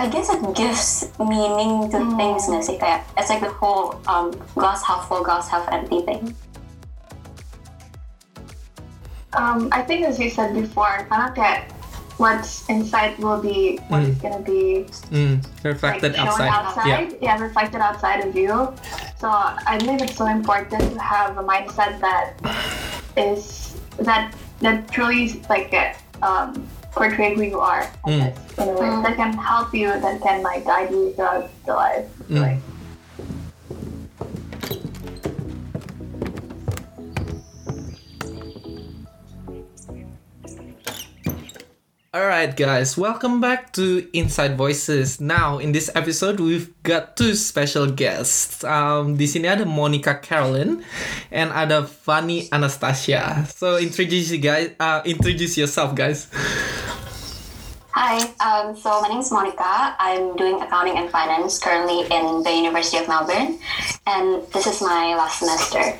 I 0.00 0.08
guess 0.08 0.32
it 0.32 0.40
gives 0.56 1.12
meaning 1.20 1.92
to 1.92 2.00
things 2.16 2.48
nggak 2.48 2.64
sih 2.64 2.80
kayak 2.80 3.04
it's 3.20 3.28
like 3.28 3.44
the 3.44 3.52
whole 3.52 4.00
um, 4.08 4.32
glass 4.56 4.80
half 4.80 5.04
full, 5.12 5.20
glass 5.20 5.44
half 5.44 5.68
empty 5.68 6.00
thing. 6.08 6.32
Um, 9.36 9.68
I 9.76 9.84
think 9.84 10.08
as 10.08 10.16
you 10.16 10.32
said 10.32 10.56
before, 10.56 11.04
karena 11.12 11.36
kayak 11.36 11.68
what's 12.16 12.64
inside 12.72 13.20
will 13.20 13.44
be 13.44 13.76
what's 13.92 14.08
gonna 14.24 14.40
be 14.40 14.88
Mm, 15.12 15.44
reflected 15.68 16.16
shown 16.16 16.32
outside. 16.32 16.48
outside. 16.48 17.08
Yeah. 17.20 17.36
reflected 17.36 17.84
outside 17.84 18.24
of 18.24 18.32
you. 18.32 18.72
So 19.20 19.28
I 19.28 19.76
believe 19.76 20.00
it's 20.00 20.16
so 20.16 20.32
important 20.32 20.96
to 20.96 21.00
have 21.00 21.36
a 21.36 21.44
mindset 21.44 22.00
that 22.00 22.40
is 23.20 23.76
that 24.00 24.32
that 24.64 24.88
truly 24.88 25.44
like 25.52 25.76
um, 26.24 26.56
portray 26.92 27.34
who 27.34 27.42
you 27.42 27.60
are 27.60 27.86
Mm. 28.06 28.32
in 28.58 28.68
a 28.68 28.72
way 28.72 28.90
that 29.02 29.16
can 29.16 29.32
help 29.34 29.74
you, 29.74 29.88
that 29.88 30.20
can 30.20 30.42
like 30.42 30.64
guide 30.64 30.90
you 30.90 31.12
throughout 31.14 31.48
the 31.66 31.74
life. 31.74 32.06
Mm. 32.28 32.40
Like, 32.42 32.58
Alright 42.10 42.56
guys, 42.56 42.98
welcome 42.98 43.40
back 43.40 43.70
to 43.78 44.02
Inside 44.10 44.58
Voices. 44.58 45.20
Now 45.20 45.62
in 45.62 45.70
this 45.70 45.86
episode 45.94 46.40
we've 46.42 46.74
got 46.82 47.14
two 47.14 47.38
special 47.38 47.86
guests. 47.86 48.66
Um, 48.66 49.14
di 49.14 49.30
sini 49.30 49.46
ada 49.46 49.62
Monica 49.62 50.18
Carolyn 50.18 50.82
and 51.30 51.54
ada 51.54 51.86
Fanny 51.86 52.50
Anastasia. 52.50 53.46
So 53.46 53.78
introduce 53.78 54.34
you 54.34 54.42
guys, 54.42 54.74
uh, 54.82 55.06
introduce 55.06 55.54
yourself 55.54 55.94
guys. 55.94 56.26
Hi, 57.94 58.18
um, 58.42 58.74
so 58.74 58.90
my 59.06 59.14
name 59.14 59.22
is 59.22 59.30
Monica. 59.30 59.94
I'm 60.02 60.34
doing 60.34 60.58
accounting 60.58 60.98
and 60.98 61.06
finance 61.14 61.62
currently 61.62 62.10
in 62.10 62.42
the 62.42 62.50
University 62.50 62.98
of 62.98 63.06
Melbourne, 63.06 63.62
and 64.10 64.42
this 64.50 64.66
is 64.66 64.82
my 64.82 65.14
last 65.14 65.46
semester. 65.46 65.94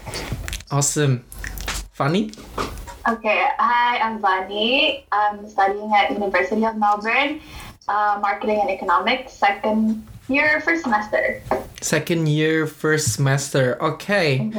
Awesome. 0.74 1.22
Fanny? 1.94 2.34
Okay, 3.08 3.48
hi, 3.58 3.96
I'm 3.98 4.20
Vani. 4.20 5.04
I'm 5.10 5.48
studying 5.48 5.90
at 5.94 6.12
University 6.12 6.64
of 6.66 6.76
Melbourne, 6.76 7.40
uh, 7.88 8.18
marketing 8.20 8.60
and 8.60 8.68
economics, 8.68 9.32
second 9.32 10.06
year, 10.28 10.60
first 10.60 10.82
semester. 10.84 11.40
Second 11.80 12.28
year, 12.28 12.66
first 12.66 13.14
semester. 13.14 13.82
Okay, 13.82 14.52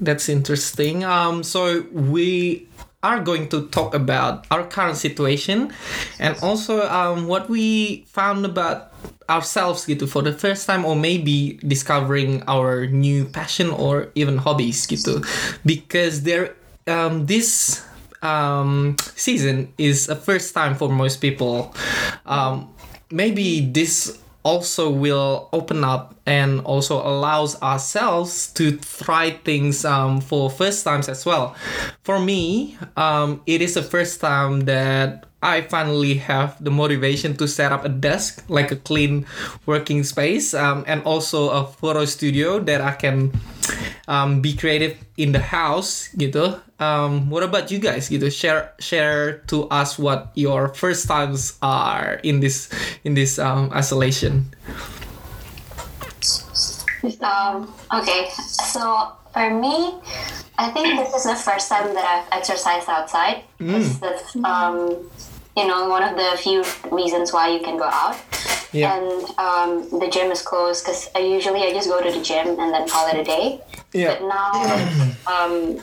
that's 0.00 0.28
interesting. 0.28 1.02
Um, 1.02 1.42
so 1.42 1.82
we 1.90 2.68
are 3.02 3.18
going 3.18 3.48
to 3.48 3.66
talk 3.68 3.94
about 3.94 4.46
our 4.52 4.62
current 4.62 4.96
situation 4.96 5.72
and 6.20 6.36
also 6.42 6.86
um, 6.88 7.26
what 7.26 7.50
we 7.50 8.04
found 8.06 8.44
about 8.44 8.92
ourselves 9.30 9.86
gitu 9.86 10.06
for 10.06 10.22
the 10.22 10.34
first 10.34 10.66
time 10.66 10.84
or 10.84 10.94
maybe 10.94 11.58
discovering 11.66 12.42
our 12.46 12.86
new 12.86 13.24
passion 13.24 13.70
or 13.70 14.10
even 14.14 14.36
hobbies 14.36 14.84
gitu 14.90 15.22
because 15.64 16.26
there 16.26 16.54
um, 16.90 17.26
this 17.26 17.86
um, 18.22 18.96
season 19.14 19.72
is 19.78 20.08
a 20.08 20.16
first 20.16 20.52
time 20.52 20.74
for 20.74 20.88
most 20.88 21.18
people. 21.18 21.74
Um, 22.26 22.74
maybe 23.10 23.60
this 23.60 24.18
also 24.42 24.90
will 24.90 25.48
open 25.52 25.84
up 25.84 26.14
and 26.26 26.60
also 26.62 27.00
allows 27.00 27.60
ourselves 27.62 28.52
to 28.52 28.76
try 28.78 29.30
things 29.30 29.84
um, 29.84 30.20
for 30.20 30.50
first 30.50 30.84
times 30.84 31.08
as 31.08 31.24
well. 31.24 31.54
For 32.02 32.20
me, 32.20 32.76
um, 32.96 33.42
it 33.46 33.62
is 33.62 33.74
the 33.74 33.82
first 33.82 34.20
time 34.20 34.62
that 34.66 35.26
I 35.42 35.62
finally 35.62 36.14
have 36.20 36.62
the 36.62 36.70
motivation 36.70 37.36
to 37.38 37.48
set 37.48 37.72
up 37.72 37.84
a 37.84 37.88
desk, 37.88 38.44
like 38.48 38.70
a 38.70 38.76
clean 38.76 39.24
working 39.64 40.04
space, 40.04 40.52
um, 40.52 40.84
and 40.86 41.02
also 41.04 41.48
a 41.48 41.66
photo 41.66 42.04
studio 42.04 42.60
that 42.60 42.80
I 42.80 42.92
can 42.92 43.32
um, 44.06 44.42
be 44.42 44.52
creative 44.54 44.98
in 45.16 45.32
the 45.32 45.40
house 45.40 46.12
gitu. 46.12 46.60
Um, 46.76 47.30
what 47.30 47.42
about 47.42 47.70
you 47.70 47.78
guys 47.80 48.12
gitu? 48.12 48.28
Share 48.28 48.76
share 48.80 49.40
to 49.48 49.64
us 49.72 49.96
what 49.96 50.28
your 50.36 50.76
first 50.76 51.08
times 51.08 51.56
are 51.64 52.20
in 52.20 52.40
this 52.40 52.68
in 53.04 53.16
this 53.16 53.40
um, 53.40 53.72
isolation. 53.72 54.52
Um, 57.22 57.72
okay, 57.94 58.28
so 58.36 59.12
for 59.32 59.50
me, 59.50 59.94
I 60.58 60.70
think 60.70 60.98
this 60.98 61.14
is 61.14 61.24
the 61.24 61.36
first 61.36 61.68
time 61.68 61.94
that 61.94 62.04
I've 62.04 62.38
exercised 62.38 62.88
outside. 62.88 63.44
It's 63.58 63.98
the, 63.98 64.48
um, 64.48 65.10
you 65.56 65.66
know, 65.66 65.88
one 65.88 66.02
of 66.02 66.16
the 66.16 66.36
few 66.38 66.64
reasons 66.90 67.32
why 67.32 67.48
you 67.48 67.60
can 67.60 67.78
go 67.78 67.84
out. 67.84 68.16
Yeah. 68.72 68.96
And 68.96 69.24
um, 69.38 69.98
the 69.98 70.08
gym 70.08 70.30
is 70.30 70.42
closed 70.42 70.84
because 70.84 71.08
I 71.14 71.20
usually 71.20 71.62
I 71.62 71.72
just 71.72 71.88
go 71.88 72.02
to 72.02 72.10
the 72.10 72.22
gym 72.22 72.48
and 72.60 72.72
then 72.72 72.88
call 72.88 73.08
it 73.08 73.18
a 73.18 73.24
day. 73.24 73.60
Yeah. 73.92 74.14
But 74.14 74.28
now 74.28 74.52
um, 75.26 75.80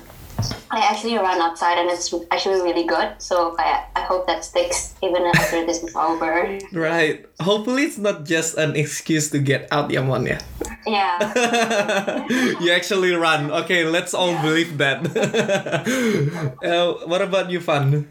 I 0.69 0.79
actually 0.83 1.15
run 1.17 1.39
outside 1.39 1.77
and 1.79 1.89
it's 1.89 2.13
actually 2.31 2.59
really 2.61 2.83
good. 2.83 3.15
So 3.19 3.55
I, 3.57 3.85
I 3.95 4.01
hope 4.01 4.27
that 4.27 4.43
sticks 4.43 4.95
even 5.01 5.23
after 5.23 5.65
this 5.65 5.83
is 5.83 5.95
over. 5.95 6.59
Right. 6.73 7.25
Hopefully 7.39 7.83
it's 7.83 7.97
not 7.97 8.25
just 8.25 8.57
an 8.57 8.75
excuse 8.75 9.29
to 9.31 9.39
get 9.39 9.67
out, 9.71 9.89
Yamon, 9.89 10.27
yeah. 10.27 10.41
Yeah. 10.85 12.25
you 12.59 12.71
actually 12.71 13.13
run. 13.15 13.51
Okay, 13.51 13.85
let's 13.85 14.13
all 14.13 14.35
believe 14.41 14.77
that. 14.77 15.03
uh, 16.63 16.93
what 17.07 17.21
about 17.21 17.49
you, 17.49 17.59
Fan? 17.59 18.07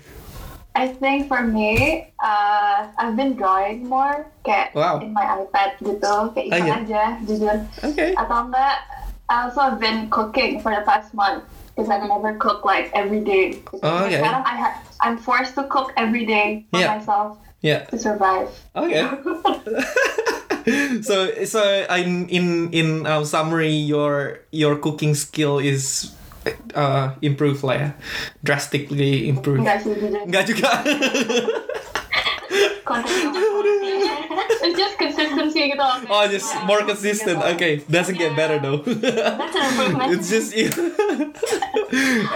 I 0.75 0.88
think 0.88 1.28
for 1.28 1.43
me, 1.43 2.12
uh, 2.23 2.87
I've 2.99 3.17
been 3.17 3.37
drawing 3.37 3.88
more 3.88 4.28
kayak 4.44 4.77
Wow. 4.77 5.00
in 5.00 5.12
my 5.12 5.25
iPad 5.25 5.81
gitu, 5.81 6.33
kayak 6.37 6.53
Oh, 6.53 6.56
iseng 6.56 6.69
iya. 6.69 6.77
aja, 6.84 7.03
jujur. 7.25 7.56
Okay. 7.81 8.12
Atau 8.12 8.53
enggak, 8.53 8.84
I 9.28 9.49
also 9.49 9.61
have 9.73 9.81
been 9.81 10.12
cooking 10.12 10.61
for 10.61 10.71
the 10.77 10.84
past 10.84 11.17
month 11.17 11.49
because 11.76 11.92
I 11.92 12.00
never 12.00 12.41
cook 12.41 12.64
like 12.64 12.88
every 12.97 13.20
day. 13.20 13.60
Oh, 13.84 14.09
okay. 14.09 14.25
I 14.25 14.56
ha- 14.56 14.81
I'm 15.04 15.20
forced 15.20 15.54
to 15.60 15.69
cook 15.69 15.92
every 16.00 16.25
day 16.25 16.64
for 16.72 16.81
Yeah. 16.81 16.97
myself 16.97 17.37
Yeah. 17.60 17.84
to 17.92 17.98
survive. 18.00 18.48
Okay. 18.72 19.04
so 21.04 21.44
so 21.44 21.60
in 21.94 22.28
in 22.32 22.47
in 22.72 22.88
uh, 23.06 23.22
summary, 23.28 23.76
your 23.76 24.41
your 24.50 24.81
cooking 24.81 25.14
skill 25.14 25.60
is 25.60 26.16
uh 26.75 27.12
improved 27.20 27.60
lah 27.62 27.75
ya, 27.76 27.91
drastically 28.43 29.28
improved. 29.28 29.62
Enggak 29.62 29.84
sih, 29.84 29.93
jujur. 29.94 30.25
Enggak 30.25 30.44
juga. 30.48 30.70
Just 34.77 34.99
consistency 34.99 35.73
gitu. 35.73 35.81
loh. 35.81 35.99
oh, 36.11 36.25
just 36.29 36.53
more 36.69 36.83
consistent. 36.84 37.41
Okay, 37.57 37.81
doesn't 37.89 38.19
get 38.19 38.37
better 38.37 38.59
though. 38.59 38.83
That's 38.84 39.57
an 39.57 39.65
improvement. 39.73 40.12
it's 40.12 40.29
just 40.29 40.53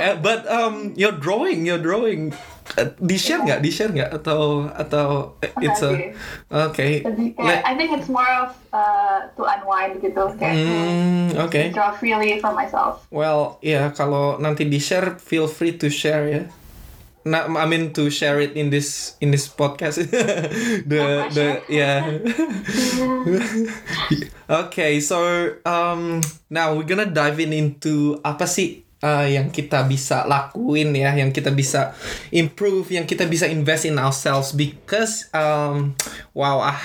Uh, 0.00 0.14
but 0.26 0.46
um 0.46 0.94
your 0.96 1.12
drawing 1.12 1.66
your 1.66 1.78
drawing 1.78 2.30
uh, 2.78 2.86
di 3.02 3.18
share 3.18 3.42
nggak 3.42 3.60
di 3.60 3.70
share 3.70 3.90
nggak 3.90 4.10
atau 4.14 4.70
atau 4.70 5.34
it's 5.58 5.82
a 5.82 6.14
okay 6.70 7.02
kayak, 7.34 7.60
I 7.66 7.74
think 7.74 7.90
it's 7.98 8.06
more 8.06 8.26
of 8.30 8.54
uh, 8.70 9.26
to 9.34 9.42
unwind 9.42 9.98
gitu, 9.98 10.22
kayak 10.38 10.54
Hmm, 10.54 11.34
okay 11.50 11.74
draw 11.74 11.90
freely 11.92 12.38
for 12.38 12.54
myself. 12.54 13.02
well 13.10 13.58
ya 13.60 13.90
kalau 13.90 14.38
nanti 14.38 14.64
di 14.66 14.78
share 14.78 15.18
feel 15.18 15.50
free 15.50 15.74
to 15.74 15.90
share 15.90 16.24
ya 16.30 16.42
Nah, 17.20 17.52
I 17.52 17.68
mean 17.68 17.92
to 18.00 18.08
share 18.08 18.40
it 18.40 18.56
in 18.56 18.72
this 18.72 19.20
in 19.20 19.28
this 19.28 19.44
podcast. 19.44 20.00
the 20.88 21.04
the 21.28 21.60
yeah. 21.68 22.16
okay, 24.64 25.04
so 25.04 25.20
um 25.68 26.24
now 26.48 26.72
we're 26.72 26.88
gonna 26.88 27.08
dive 27.08 27.36
in 27.36 27.52
into 27.52 28.16
apa 28.24 28.48
sih 28.48 28.88
uh, 29.04 29.28
yang 29.28 29.52
kita 29.52 29.84
bisa 29.84 30.24
lakuin 30.24 30.96
ya, 30.96 31.12
yang 31.12 31.28
kita 31.28 31.52
bisa 31.52 31.92
improve, 32.32 32.88
yang 32.92 33.04
kita 33.04 33.28
bisa 33.28 33.44
invest 33.48 33.84
in 33.84 34.00
ourselves 34.00 34.56
because 34.56 35.28
um 35.36 35.96
wow 36.32 36.60
I, 36.60 36.80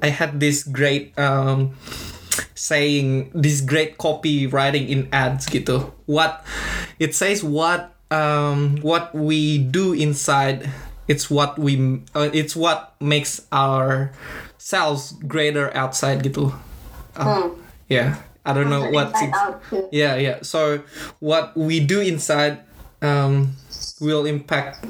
I 0.00 0.08
had 0.08 0.40
this 0.40 0.64
great 0.64 1.12
um 1.20 1.76
saying 2.56 3.30
this 3.36 3.60
great 3.60 4.00
copywriting 4.00 4.88
in 4.88 5.12
ads 5.12 5.44
gitu. 5.44 5.92
What 6.08 6.40
it 6.96 7.12
says 7.12 7.44
what 7.44 7.93
um 8.14 8.78
what 8.78 9.10
we 9.10 9.58
do 9.58 9.90
inside 9.90 10.70
it's 11.10 11.26
what 11.26 11.58
we 11.58 12.00
uh, 12.14 12.30
it's 12.30 12.54
what 12.54 12.94
makes 13.00 13.42
our 13.50 14.12
selves 14.56 15.12
greater 15.28 15.68
outside 15.76 16.22
gitu. 16.24 16.52
Uh, 17.12 17.52
Yeah, 17.84 18.16
I 18.48 18.56
don't 18.56 18.72
know 18.72 18.88
what 18.88 19.12
yeah, 19.92 20.16
yeah. 20.16 20.40
So 20.40 20.80
what 21.20 21.52
we 21.52 21.84
do 21.84 22.00
inside 22.00 22.64
um, 23.04 23.52
will 24.00 24.24
impact 24.24 24.88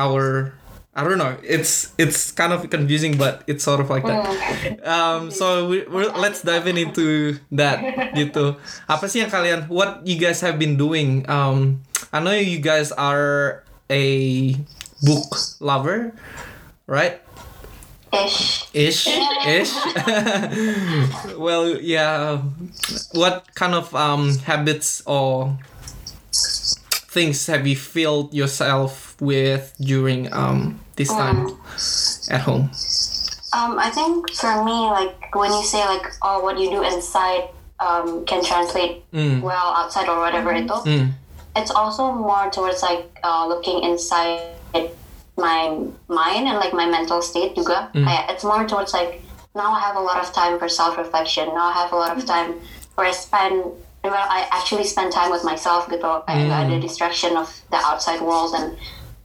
our. 0.00 0.56
I 0.96 1.04
don't 1.06 1.20
know. 1.20 1.36
It's 1.44 1.94
it's 2.00 2.32
kind 2.32 2.50
of 2.50 2.64
confusing, 2.72 3.20
but 3.20 3.44
it's 3.46 3.62
sort 3.62 3.78
of 3.78 3.92
like 3.92 4.02
that. 4.08 4.24
Um, 4.82 5.30
so 5.30 5.68
we, 5.68 5.84
we're, 5.86 6.10
let's 6.16 6.42
dive 6.42 6.66
in 6.66 6.80
into 6.80 7.38
that 7.54 7.78
gitu. 8.18 8.56
Apa 8.90 9.06
sih 9.06 9.22
yang 9.22 9.30
kalian? 9.30 9.68
What 9.70 10.02
you 10.08 10.16
guys 10.18 10.40
have 10.42 10.58
been 10.58 10.74
doing? 10.74 11.22
Um, 11.30 11.86
I 12.12 12.20
know 12.20 12.32
you 12.32 12.58
guys 12.58 12.92
are 12.92 13.64
a 13.90 14.54
book 15.02 15.36
lover, 15.60 16.12
right? 16.86 17.20
Ish. 18.12 18.64
Ish, 18.72 19.06
ish. 19.46 19.72
well, 21.36 21.76
yeah. 21.80 22.38
What 23.12 23.54
kind 23.54 23.74
of 23.74 23.94
um 23.94 24.38
habits 24.38 25.02
or 25.06 25.58
things 27.12 27.46
have 27.46 27.66
you 27.66 27.76
filled 27.76 28.32
yourself 28.32 29.16
with 29.20 29.74
during 29.80 30.32
um 30.32 30.80
this 30.96 31.08
time 31.08 31.52
at 32.30 32.40
home? 32.40 32.70
Um, 33.52 33.78
I 33.78 33.90
think 33.90 34.30
for 34.32 34.64
me, 34.64 34.72
like 34.92 35.34
when 35.34 35.52
you 35.52 35.64
say 35.64 35.84
like, 35.84 36.06
oh, 36.22 36.40
what 36.42 36.58
you 36.58 36.70
do 36.70 36.82
inside 36.82 37.48
um, 37.80 38.24
can 38.26 38.44
translate 38.44 39.04
Mm. 39.12 39.40
well 39.40 39.72
outside 39.76 40.08
or 40.08 40.18
whatever 40.20 40.52
it 40.52 40.64
is. 40.64 40.70
Mm. 40.70 41.12
It's 41.58 41.74
also 41.74 42.14
more 42.14 42.46
towards 42.54 42.80
like 42.86 43.10
uh, 43.26 43.42
looking 43.50 43.82
inside 43.82 44.54
my 45.38 45.70
mind 46.10 46.50
and 46.50 46.58
like 46.58 46.74
my 46.74 46.86
mental 46.86 47.22
state 47.22 47.54
juga. 47.54 47.90
Kayak 47.94 48.24
it's 48.30 48.44
more 48.46 48.66
towards 48.66 48.94
like 48.94 49.22
now 49.54 49.70
I 49.74 49.80
have 49.80 49.94
a 49.98 50.02
lot 50.02 50.18
of 50.18 50.34
time 50.34 50.58
for 50.58 50.66
self 50.70 50.98
reflection. 50.98 51.50
Now 51.54 51.70
I 51.70 51.74
have 51.78 51.90
a 51.94 51.98
lot 51.98 52.14
of 52.14 52.26
time 52.26 52.58
where 52.98 53.06
I 53.06 53.14
spend 53.14 53.62
well 54.02 54.26
I 54.30 54.46
actually 54.50 54.86
spend 54.86 55.10
time 55.14 55.30
with 55.30 55.42
myself 55.46 55.86
gitu. 55.86 56.26
Kayak 56.26 56.42
nggak 56.50 56.60
ada 56.70 56.76
distraction 56.82 57.38
of 57.38 57.50
the 57.70 57.78
outside 57.82 58.18
world 58.22 58.54
and 58.54 58.74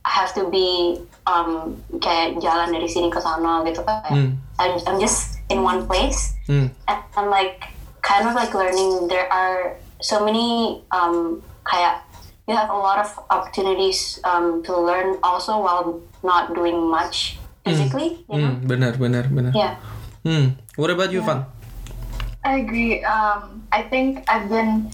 I 0.06 0.12
have 0.12 0.35
to 0.38 0.45
be 0.51 1.00
um, 1.25 1.80
kayak 1.97 2.38
jalan 2.44 2.75
dari 2.75 2.89
sini 2.91 3.09
ke 3.09 3.18
sana 3.18 3.63
gitu 3.65 3.81
kayak 3.81 4.12
Mm. 4.13 4.30
I'm, 4.62 4.74
I'm 4.85 5.00
just 5.01 5.41
in 5.50 5.65
one 5.65 5.88
place 5.89 6.35
Mm. 6.45 6.69
and 6.69 7.00
I'm 7.18 7.31
like 7.33 7.74
kind 8.06 8.27
of 8.27 8.35
like 8.35 8.53
learning 8.53 9.07
there 9.07 9.25
are 9.31 9.80
so 10.03 10.21
many 10.21 10.83
um, 10.91 11.39
kayak 11.63 12.03
you 12.48 12.56
have 12.56 12.69
a 12.69 12.75
lot 12.78 13.00
of 13.00 13.10
opportunities 13.30 14.19
um, 14.24 14.63
to 14.63 14.75
learn 14.78 15.18
also 15.24 15.60
while 15.62 16.01
not 16.24 16.54
doing 16.56 16.90
much 16.90 17.38
physically 17.66 18.25
you 18.30 18.38
know 18.42 18.51
Mm. 18.60 18.68
Benar, 18.68 18.92
benar, 19.00 19.24
benar. 19.31 19.51
yeah 19.56 19.75
Hmm. 20.24 20.56
What 20.80 20.90
about 20.90 21.12
you, 21.12 21.19
Van? 21.22 21.44
I 22.48 22.60
agree. 22.63 23.04
Um, 23.04 23.63
I 23.75 23.84
think 23.84 24.24
I've 24.31 24.48
been 24.48 24.88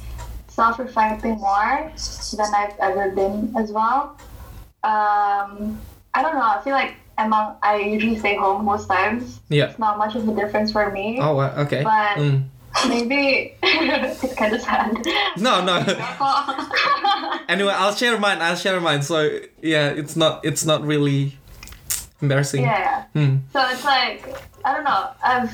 self-reflecting 0.50 1.38
more 1.38 1.92
than 2.38 2.50
I've 2.54 2.74
ever 2.82 3.12
been 3.14 3.54
as 3.56 3.70
well. 3.72 4.18
Um, 4.84 5.78
I 6.18 6.22
don't 6.26 6.34
know. 6.34 6.50
I 6.50 6.62
feel 6.66 6.74
like 6.74 6.96
among 7.22 7.56
I 7.62 7.78
usually 7.78 8.18
stay 8.18 8.36
home 8.42 8.66
most 8.66 8.88
times. 8.90 9.40
Yeah. 9.50 9.70
It's 9.70 9.78
not 9.78 9.98
much 10.00 10.16
of 10.16 10.28
a 10.28 10.34
difference 10.34 10.72
for 10.74 10.90
me. 10.90 11.20
Oh, 11.22 11.38
okay. 11.66 11.84
But- 11.86 12.18
Mm. 12.18 12.50
Maybe 12.90 13.54
it's 13.64 14.34
kind 14.34 14.54
of 14.54 14.62
sad. 14.62 14.94
No, 15.38 15.62
no. 15.66 15.78
anyway, 17.50 17.74
I'll 17.76 17.96
share 17.96 18.18
mine. 18.18 18.40
I'll 18.42 18.56
share 18.56 18.80
mine. 18.80 19.02
So 19.02 19.18
yeah, 19.62 19.90
it's 19.90 20.16
not 20.16 20.46
it's 20.46 20.64
not 20.66 20.82
really 20.86 21.36
embarrassing. 22.22 22.64
Yeah. 22.64 23.04
Hmm. 23.14 23.38
So 23.54 23.60
it's 23.70 23.84
like 23.84 24.24
I 24.64 24.74
don't 24.74 24.84
know. 24.86 25.10
I've 25.24 25.52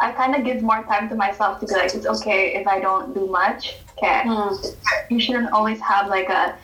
I 0.00 0.12
kind 0.12 0.34
of 0.36 0.44
give 0.44 0.62
more 0.62 0.82
time 0.84 1.08
to 1.10 1.14
myself 1.14 1.60
to 1.60 1.66
be 1.66 1.74
like 1.74 1.94
it's 1.94 2.06
okay 2.06 2.54
if 2.54 2.66
I 2.66 2.78
don't 2.80 3.12
do 3.14 3.26
much. 3.26 3.76
Okay. 3.98 4.22
Hmm. 4.24 4.54
You 5.10 5.20
shouldn't 5.20 5.50
always 5.52 5.80
have 5.80 6.08
like 6.08 6.28
a 6.30 6.56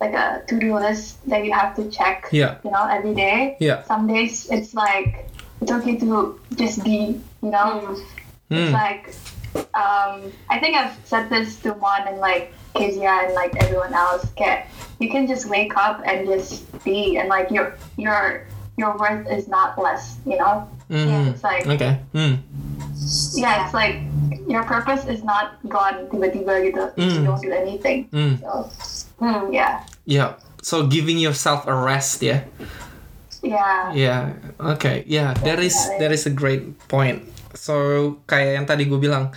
like 0.00 0.12
a 0.14 0.42
to 0.48 0.58
do 0.58 0.74
list 0.74 1.24
that 1.28 1.44
you 1.44 1.52
have 1.52 1.76
to 1.76 1.88
check. 1.90 2.28
Yeah. 2.32 2.58
You 2.64 2.70
know 2.72 2.84
every 2.90 3.14
day. 3.14 3.56
Yeah. 3.60 3.82
Some 3.84 4.06
days 4.06 4.50
it's 4.50 4.74
like 4.74 5.28
it's 5.60 5.70
okay 5.72 5.96
to 5.98 6.40
just 6.56 6.82
be. 6.84 7.20
You 7.42 7.50
know. 7.50 7.96
It's 8.50 8.68
Hmm. 8.68 8.74
like 8.74 9.14
um, 9.74 10.32
I 10.48 10.58
think 10.58 10.76
I've 10.76 10.94
said 11.04 11.28
this 11.30 11.56
to 11.62 11.74
Mon 11.76 12.06
and 12.08 12.18
like 12.18 12.52
Kezia 12.74 13.26
and 13.26 13.34
like 13.34 13.54
everyone 13.62 13.92
else. 13.94 14.26
Okay, 14.32 14.66
you 14.98 15.10
can 15.10 15.26
just 15.26 15.46
wake 15.48 15.76
up 15.76 16.02
and 16.04 16.26
just 16.26 16.64
be, 16.84 17.18
and 17.18 17.28
like 17.28 17.50
your 17.50 17.74
your 17.96 18.46
your 18.78 18.96
worth 18.96 19.26
is 19.30 19.48
not 19.48 19.76
less. 19.78 20.16
You 20.24 20.38
know, 20.38 20.68
Mhm. 20.90 21.34
it's 21.34 21.42
like 21.44 21.66
Okay. 21.66 21.98
Hmm. 22.14 22.34
yeah, 23.34 23.64
it's 23.64 23.74
like 23.74 24.00
your 24.48 24.62
purpose 24.64 25.04
is 25.06 25.22
not 25.22 25.58
gone 25.68 26.06
tiba-tiba 26.10 26.54
gitu. 26.66 26.82
if 26.94 26.98
You 26.98 27.20
Mm. 27.22 27.26
don't 27.26 27.42
do 27.42 27.52
anything. 27.52 27.98
Mm. 28.10 28.40
So 28.42 28.70
Hmm. 29.20 29.52
yeah, 29.52 29.84
Yeah. 30.06 30.38
So 30.62 30.84
giving 30.86 31.16
yourself 31.16 31.64
a 31.66 31.72
rest, 31.74 32.20
yeah. 32.20 32.44
yeah, 33.42 33.92
Yeah. 33.92 34.20
Okay. 34.76 35.04
Yeah. 35.08 35.32
That 35.44 35.58
is 35.60 35.72
that 35.98 36.12
is 36.12 36.26
a 36.26 36.32
great 36.32 36.76
point. 36.88 37.24
So 37.54 37.74
kayak 38.26 38.62
yang 38.62 38.66
tadi 38.66 38.86
gue 38.86 38.98
bilang, 38.98 39.34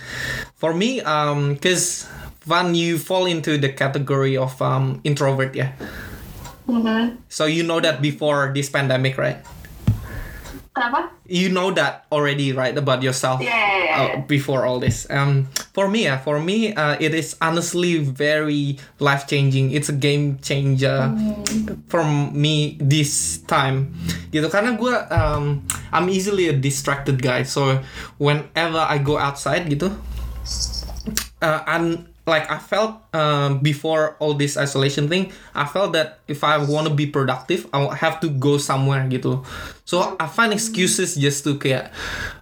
for 0.54 0.74
me, 0.74 1.02
um, 1.02 1.58
cause 1.58 2.06
Van, 2.44 2.76
you 2.76 3.00
fall 3.00 3.24
into 3.24 3.56
the 3.56 3.72
category 3.72 4.36
of 4.36 4.52
um 4.60 5.00
introvert, 5.02 5.56
yeah. 5.56 5.72
hmm 6.68 7.16
So 7.28 7.44
you 7.48 7.64
know 7.64 7.80
that 7.80 8.00
before 8.04 8.52
this 8.52 8.68
pandemic, 8.68 9.16
right? 9.16 9.40
Kenapa? 10.74 11.14
You 11.30 11.54
know 11.54 11.70
that 11.78 12.04
already, 12.10 12.50
right? 12.50 12.74
About 12.74 12.98
yourself. 12.98 13.38
Yeah, 13.40 13.54
yeah, 13.54 13.78
yeah, 13.78 13.94
uh, 13.94 14.26
before 14.26 14.66
all 14.66 14.82
this. 14.82 15.06
Um, 15.06 15.46
for 15.70 15.86
me, 15.86 16.10
yeah, 16.10 16.18
for 16.18 16.42
me, 16.42 16.74
uh, 16.74 16.98
it 16.98 17.14
is 17.14 17.38
honestly 17.38 18.02
very 18.02 18.76
life 18.98 19.30
changing. 19.30 19.70
It's 19.70 19.86
a 19.88 19.94
game 19.94 20.42
changer 20.42 21.14
from 21.86 22.34
me 22.34 22.74
this 22.82 23.38
time. 23.46 23.94
Gitu 24.34 24.50
karena 24.50 24.74
gue, 24.74 24.94
um, 25.14 25.62
I'm 25.94 26.10
easily 26.10 26.50
a 26.50 26.56
distracted 26.58 27.22
guy. 27.22 27.46
So 27.46 27.80
whenever 28.18 28.82
I 28.82 28.98
go 28.98 29.16
outside, 29.16 29.70
gitu, 29.70 29.94
uh, 31.38 31.60
I'm 31.64 32.10
like 32.26 32.50
I 32.50 32.58
felt 32.58 33.04
um, 33.12 33.60
before 33.60 34.16
all 34.18 34.34
this 34.34 34.56
isolation 34.56 35.08
thing, 35.08 35.30
I 35.54 35.64
felt 35.64 35.92
that 35.92 36.20
if 36.26 36.42
I 36.42 36.58
want 36.58 36.88
to 36.88 36.92
be 36.92 37.06
productive, 37.06 37.68
I 37.72 37.94
have 37.94 38.18
to 38.24 38.28
go 38.28 38.58
somewhere 38.58 39.04
gitu. 39.06 39.44
So 39.84 40.16
I 40.18 40.26
find 40.26 40.52
excuses 40.52 41.14
just 41.14 41.44
to 41.44 41.60
kayak 41.60 41.92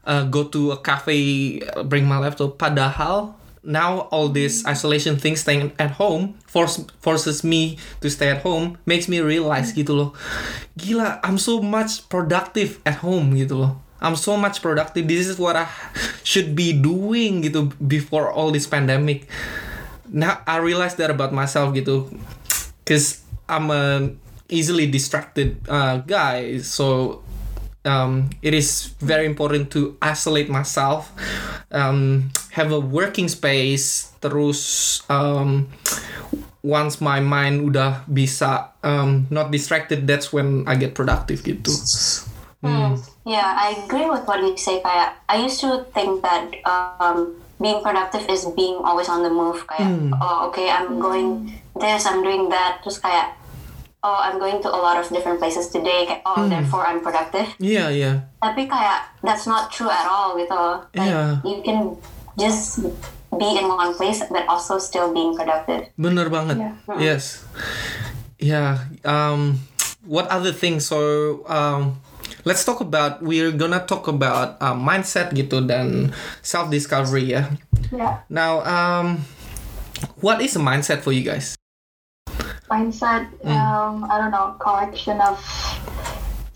uh, 0.06 0.24
go 0.30 0.46
to 0.48 0.72
a 0.72 0.78
cafe, 0.78 1.60
uh, 1.60 1.82
bring 1.82 2.06
my 2.06 2.18
laptop. 2.18 2.58
Padahal 2.58 3.41
now 3.62 4.10
all 4.10 4.28
this 4.28 4.66
isolation 4.66 5.16
thing, 5.16 5.36
staying 5.36 5.72
at 5.78 5.92
home, 5.92 6.34
force 6.46 6.82
forces 7.00 7.42
me 7.42 7.78
to 8.02 8.10
stay 8.10 8.28
at 8.30 8.42
home, 8.42 8.78
makes 8.86 9.06
me 9.06 9.22
realize 9.22 9.72
gitu 9.72 9.94
loh. 9.94 10.10
Gila, 10.76 11.22
I'm 11.22 11.38
so 11.38 11.62
much 11.62 12.08
productive 12.10 12.82
at 12.82 13.02
home 13.06 13.38
gitu 13.38 13.62
loh. 13.62 13.78
I'm 14.02 14.18
so 14.18 14.34
much 14.34 14.58
productive. 14.58 15.06
This 15.06 15.30
is 15.30 15.38
what 15.38 15.54
I 15.54 15.70
should 16.26 16.58
be 16.58 16.74
doing 16.74 17.46
gitu 17.46 17.70
before 17.78 18.34
all 18.34 18.50
this 18.50 18.66
pandemic. 18.66 19.30
Now 20.10 20.42
I 20.44 20.58
realize 20.58 20.98
that 20.98 21.08
about 21.08 21.30
myself 21.30 21.70
gitu, 21.72 22.10
cause 22.82 23.22
I'm 23.46 23.70
a 23.70 24.10
easily 24.50 24.90
distracted 24.90 25.62
uh, 25.70 26.02
guy. 26.02 26.58
So 26.58 27.21
um, 27.84 28.30
it 28.42 28.54
is 28.54 28.94
very 29.00 29.26
important 29.26 29.70
to 29.72 29.96
isolate 30.02 30.48
myself, 30.48 31.12
um, 31.70 32.30
have 32.52 32.72
a 32.72 32.80
working 32.80 33.28
space. 33.28 34.12
Terus 34.22 35.02
um, 35.10 35.68
once 36.62 37.02
my 37.02 37.18
mind 37.18 37.66
udah 37.66 38.06
bisa 38.06 38.70
um, 38.86 39.26
not 39.30 39.50
distracted, 39.50 40.06
that's 40.06 40.32
when 40.32 40.62
I 40.70 40.78
get 40.78 40.94
productive 40.94 41.42
gitu. 41.42 41.74
Hmm. 42.62 43.02
Yeah, 43.26 43.54
I 43.58 43.82
agree 43.86 44.06
with 44.06 44.22
what 44.26 44.38
you 44.38 44.54
say. 44.54 44.78
Kayak 44.82 45.18
I 45.26 45.42
used 45.42 45.58
to 45.66 45.86
think 45.90 46.22
that 46.22 46.46
um, 46.66 47.34
being 47.58 47.82
productive 47.82 48.26
is 48.30 48.46
being 48.54 48.78
always 48.82 49.10
on 49.10 49.26
the 49.26 49.30
move. 49.30 49.66
Kayak 49.66 50.14
oh 50.22 50.50
okay, 50.50 50.70
I'm 50.70 51.02
going 51.02 51.50
this, 51.74 52.06
I'm 52.06 52.22
doing 52.22 52.46
that. 52.54 52.82
Just 52.86 53.02
kayak 53.02 53.34
oh 54.02 54.18
I'm 54.18 54.38
going 54.38 54.60
to 54.62 54.68
a 54.68 54.78
lot 54.78 54.98
of 54.98 55.08
different 55.08 55.38
places 55.38 55.70
today. 55.70 56.06
Kayak 56.06 56.22
oh 56.26 56.46
therefore 56.50 56.86
I'm 56.86 57.00
productive. 57.00 57.48
Yeah, 57.62 57.88
yeah. 57.88 58.26
Tapi 58.42 58.66
kayak 58.66 59.22
that's 59.22 59.46
not 59.46 59.70
true 59.70 59.90
at 59.90 60.06
all 60.06 60.34
gitu. 60.36 60.86
Like, 60.94 61.08
Yeah. 61.08 61.38
You 61.46 61.62
can 61.62 61.96
just 62.34 62.82
be 63.32 63.48
in 63.56 63.64
one 63.66 63.94
place 63.96 64.20
but 64.28 64.44
also 64.50 64.76
still 64.76 65.14
being 65.14 65.38
productive. 65.38 65.88
Bener 65.96 66.28
banget. 66.28 66.58
Yeah. 66.58 66.74
Yes. 66.98 67.46
Yeah. 68.42 68.90
Um, 69.06 69.62
what 70.04 70.26
other 70.28 70.50
things? 70.52 70.86
So 70.86 71.42
um, 71.46 72.02
let's 72.44 72.66
talk 72.66 72.82
about. 72.82 73.22
We're 73.22 73.54
gonna 73.54 73.86
talk 73.86 74.10
about 74.10 74.58
uh, 74.58 74.74
mindset 74.74 75.30
gitu 75.30 75.62
dan 75.62 76.10
self 76.42 76.68
discovery 76.74 77.38
ya. 77.38 77.46
Yeah. 77.94 78.26
Now, 78.26 78.66
um, 78.66 79.22
what 80.18 80.42
is 80.42 80.58
a 80.58 80.62
mindset 80.62 81.06
for 81.06 81.14
you 81.14 81.22
guys? 81.22 81.54
Mindset 82.72 83.28
Mm. 83.44 83.52
um 83.52 83.94
i 84.08 84.16
don't 84.16 84.32
know 84.32 84.56
collection 84.56 85.20
of 85.20 85.36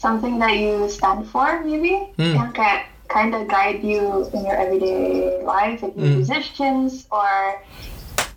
something 0.00 0.38
that 0.40 0.56
you 0.56 0.88
stand 0.88 1.28
for 1.28 1.61
maybe 1.61 2.08
Mm. 2.16 2.35
and 2.40 2.49
can 2.56 2.76
kind 3.08 3.37
of 3.37 3.44
guide 3.49 3.85
you 3.85 4.25
in 4.32 4.40
your 4.49 4.56
everyday 4.56 5.37
life 5.44 5.85
if 5.85 5.92
you're 5.92 6.08
Mm. 6.08 6.25
musicians 6.25 7.04
or 7.12 7.61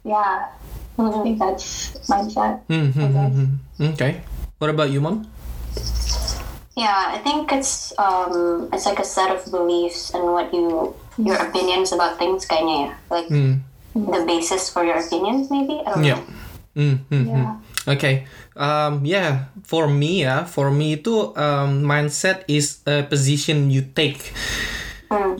yeah 0.03 0.51
i 1.00 1.19
think 1.24 1.39
that's 1.39 1.95
mindset 2.12 2.59
Hmm, 2.67 2.91
hmm, 2.91 3.07
I 3.15 3.31
hmm, 3.31 3.48
hmm. 3.79 3.89
Okay. 3.95 4.12
What 4.59 4.67
about 4.75 4.91
you, 4.91 5.00
Mon? 5.00 5.24
Yeah, 6.75 7.15
I 7.15 7.19
think 7.24 7.51
it's 7.51 7.91
um, 8.00 8.67
it's 8.75 8.83
like 8.88 9.00
a 9.00 9.07
set 9.07 9.31
of 9.31 9.39
beliefs 9.51 10.12
and 10.12 10.24
what 10.36 10.51
you 10.51 10.95
your 11.15 11.39
opinions 11.39 11.91
about 11.95 12.19
things 12.19 12.43
kayaknya 12.43 12.75
ya. 12.75 12.91
Like 13.07 13.27
Hmm. 13.31 13.63
the 13.95 14.24
basis 14.27 14.67
for 14.71 14.83
your 14.83 15.00
opinions 15.00 15.48
maybe. 15.48 15.79
I 15.83 15.95
don't 15.95 16.03
Yeah. 16.03 16.19
know. 16.19 16.27
Hmm, 16.75 16.95
hmm, 17.12 17.24
hmm. 17.24 17.27
yeah 17.27 17.51
Okay. 17.89 18.29
Um, 18.53 19.01
yeah, 19.01 19.50
for 19.65 19.88
me 19.89 20.22
ya, 20.22 20.46
for 20.46 20.69
me 20.69 21.01
itu 21.01 21.34
um, 21.34 21.81
mindset 21.81 22.46
is 22.46 22.86
a 22.86 23.01
position 23.01 23.72
you 23.74 23.81
take. 23.81 24.29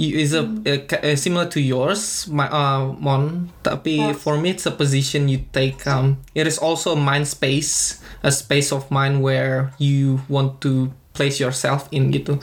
You, 0.01 0.18
is 0.18 0.34
a, 0.34 0.50
a- 0.65 1.13
a- 1.13 1.18
similar 1.18 1.46
to 1.53 1.62
yours, 1.62 2.25
my 2.25 2.50
uh, 2.50 2.89
Mon. 2.98 3.53
Tapi 3.62 4.18
for 4.18 4.34
me, 4.34 4.58
it's 4.58 4.65
a 4.65 4.74
position 4.74 5.29
you 5.29 5.46
take. 5.53 5.86
Um, 5.86 6.25
it 6.34 6.48
is 6.50 6.58
also 6.58 6.94
a 6.94 7.00
mind 7.00 7.29
space, 7.29 8.01
a 8.25 8.32
space 8.34 8.74
of 8.74 8.89
mind 8.89 9.22
where 9.22 9.70
you 9.77 10.25
want 10.25 10.58
to 10.65 10.89
place 11.13 11.38
yourself 11.38 11.86
in 11.94 12.10
gitu. 12.10 12.41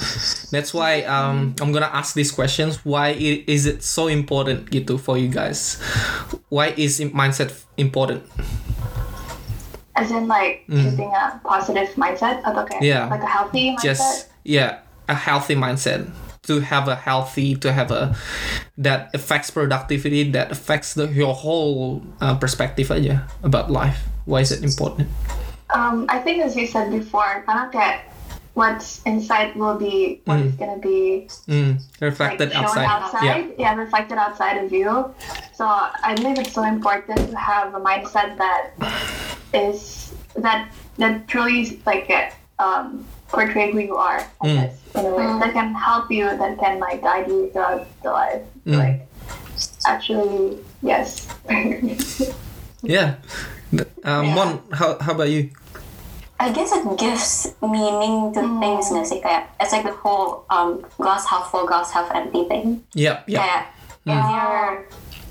That's 0.54 0.70
why 0.70 1.02
um, 1.10 1.58
I'm 1.58 1.74
gonna 1.74 1.90
ask 1.90 2.14
these 2.14 2.30
questions. 2.30 2.84
Why 2.86 3.10
is 3.18 3.66
it 3.66 3.82
so 3.82 4.06
important 4.06 4.70
gitu 4.70 4.94
for 4.94 5.18
you 5.18 5.26
guys? 5.26 5.82
Why 6.46 6.78
is 6.78 7.02
mindset 7.10 7.50
important? 7.74 8.22
As 9.96 10.12
in 10.12 10.28
like 10.28 10.68
keeping 10.68 11.08
a 11.08 11.40
positive 11.40 11.88
mindset 11.96 12.44
kayak 12.44 12.80
Mm. 12.80 12.84
Yeah. 12.84 13.08
like 13.08 13.24
a 13.24 13.30
healthy 13.30 13.72
mindset. 13.72 13.84
just 13.96 14.28
yeah 14.44 14.84
a 15.08 15.16
healthy 15.16 15.56
mindset 15.56 16.04
to 16.44 16.60
have 16.60 16.86
a 16.86 16.94
healthy 16.94 17.56
to 17.58 17.72
have 17.72 17.90
a 17.90 18.12
that 18.78 19.08
affects 19.16 19.48
productivity 19.50 20.28
that 20.36 20.52
affects 20.52 20.94
the 20.94 21.08
your 21.10 21.32
whole 21.34 22.04
uh, 22.20 22.36
perspective 22.36 22.92
aja 22.92 23.24
about 23.42 23.72
life 23.72 24.04
why 24.28 24.44
is 24.44 24.52
it 24.52 24.60
important 24.62 25.08
Um, 25.74 26.06
I 26.06 26.22
think 26.22 26.46
as 26.46 26.54
you 26.54 26.62
said 26.70 26.94
before, 26.94 27.42
karena 27.42 27.66
kayak 27.74 28.06
what's 28.54 29.02
inside 29.02 29.58
will 29.58 29.74
be 29.74 30.22
what 30.22 30.38
is 30.38 30.54
gonna 30.54 30.78
be 30.78 31.26
mm, 31.50 31.74
like 31.98 31.98
reflected 31.98 32.54
shown 32.54 32.62
outside, 32.62 32.86
outside. 32.86 33.50
yeah 33.58 33.74
Yeah. 33.74 33.74
reflected 33.74 34.14
outside 34.14 34.62
of 34.62 34.70
you. 34.70 35.10
So 35.58 35.66
I 35.66 36.14
believe 36.14 36.38
it's 36.38 36.54
so 36.54 36.62
important 36.62 37.18
to 37.34 37.36
have 37.36 37.74
a 37.74 37.82
mindset 37.82 38.38
that 38.38 38.78
is 39.54 40.12
that 40.36 40.68
that 40.98 41.28
truly 41.28 41.62
is 41.62 41.76
like 41.86 42.08
uh, 42.10 42.30
um, 42.62 43.04
portray 43.28 43.70
who 43.72 43.78
you 43.80 43.96
are. 43.96 44.24
I 44.40 44.46
Mm. 44.46 44.54
guess 44.62 44.74
in 44.96 45.04
a 45.06 45.12
way 45.12 45.26
that 45.26 45.52
can 45.52 45.74
help 45.74 46.10
you, 46.10 46.24
that 46.30 46.58
can 46.58 46.80
like 46.80 47.02
guide 47.02 47.28
you 47.28 47.50
throughout 47.52 47.86
the 48.02 48.10
life. 48.10 48.42
Mm. 48.66 48.78
Like 48.78 48.98
actually, 49.86 50.58
yes. 50.82 51.28
yeah 52.82 53.16
um, 54.04 54.24
Yeah. 54.26 54.34
Mon, 54.34 54.62
how, 54.72 54.98
how 55.00 55.12
about 55.12 55.28
you 55.30 55.50
I 56.38 56.52
guess 56.52 56.70
it 56.70 56.84
gives 57.00 57.48
meaning 57.64 58.30
to 58.36 58.40
things 58.60 58.92
nggak 58.92 59.06
sih 59.08 59.18
kayak 59.24 59.48
it's 59.56 59.72
like 59.72 59.88
the 59.88 59.96
whole 60.04 60.44
um, 60.52 60.84
glass 61.00 61.24
half 61.24 61.48
full 61.48 61.64
glass 61.64 61.88
half 61.96 62.12
empty 62.12 62.44
thing 62.44 62.84
yeah 62.92 63.24
yeah 63.24 63.40
kayak 63.40 63.62
if 64.04 64.20
you're 64.28 64.70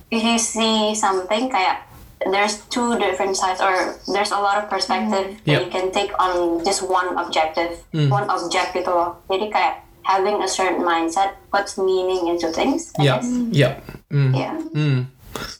if 0.09 0.21
you 0.25 0.37
see 0.41 0.97
something 0.97 1.47
kayak 1.53 1.85
there's 2.23 2.63
two 2.71 2.95
different 2.97 3.35
sides 3.35 3.59
or 3.59 3.99
there's 4.07 4.31
a 4.31 4.39
lot 4.39 4.57
of 4.57 4.69
perspective 4.69 5.35
that 5.43 5.51
Yep. 5.51 5.59
you 5.61 5.67
can 5.69 5.85
take 5.91 6.11
on 6.15 6.63
just 6.63 6.81
one 6.81 7.11
objective 7.17 7.75
one 7.91 8.25
object 8.27 8.73
gitu 8.73 8.87
loh 8.89 9.19
jadi 9.27 9.51
kayak 9.51 9.73
having 10.05 10.37
a 10.39 10.47
certain 10.47 10.79
mindset 10.79 11.35
puts 11.49 11.75
meaning 11.75 12.29
into 12.29 12.47
things 12.53 12.93
yeah 13.01 13.19
guess. 13.19 13.27
yeah 13.51 13.73
mm. 14.09 14.31
yeah 14.33 14.53
Mm. 14.71 15.11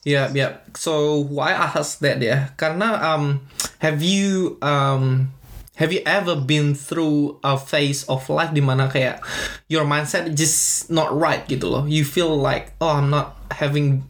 Yeah, 0.07 0.31
yeah. 0.31 0.63
So 0.71 1.19
why 1.27 1.51
I 1.51 1.67
ask 1.75 1.99
that 1.99 2.23
ya? 2.23 2.47
Karena 2.55 2.95
um, 2.95 3.43
have 3.83 3.99
you 3.99 4.55
um, 4.63 5.35
have 5.75 5.91
you 5.91 6.01
ever 6.05 6.35
been 6.35 6.73
through 6.75 7.39
a 7.43 7.59
phase 7.59 8.03
of 8.07 8.27
life 8.31 8.55
di 8.55 8.63
mana 8.63 8.87
kayak 8.87 9.19
your 9.67 9.83
mindset 9.83 10.31
just 10.35 10.87
not 10.87 11.11
right 11.11 11.43
gitu 11.47 11.67
loh? 11.67 11.83
You 11.83 12.07
feel 12.07 12.31
like 12.35 12.71
oh 12.79 12.95
I'm 12.95 13.11
not 13.11 13.35
having, 13.51 14.07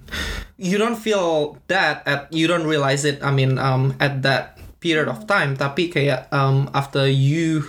you 0.57 0.77
don't 0.77 0.97
feel 0.97 1.57
that 1.67 2.05
at 2.05 2.29
you 2.29 2.45
don't 2.45 2.69
realize 2.69 3.03
it. 3.03 3.21
I 3.25 3.33
mean 3.33 3.57
um 3.57 3.97
at 3.97 4.21
that 4.21 4.61
period 4.77 5.09
of 5.09 5.25
time. 5.25 5.57
Tapi 5.57 5.89
kayak 5.89 6.29
um 6.29 6.69
after 6.77 7.09
you 7.09 7.65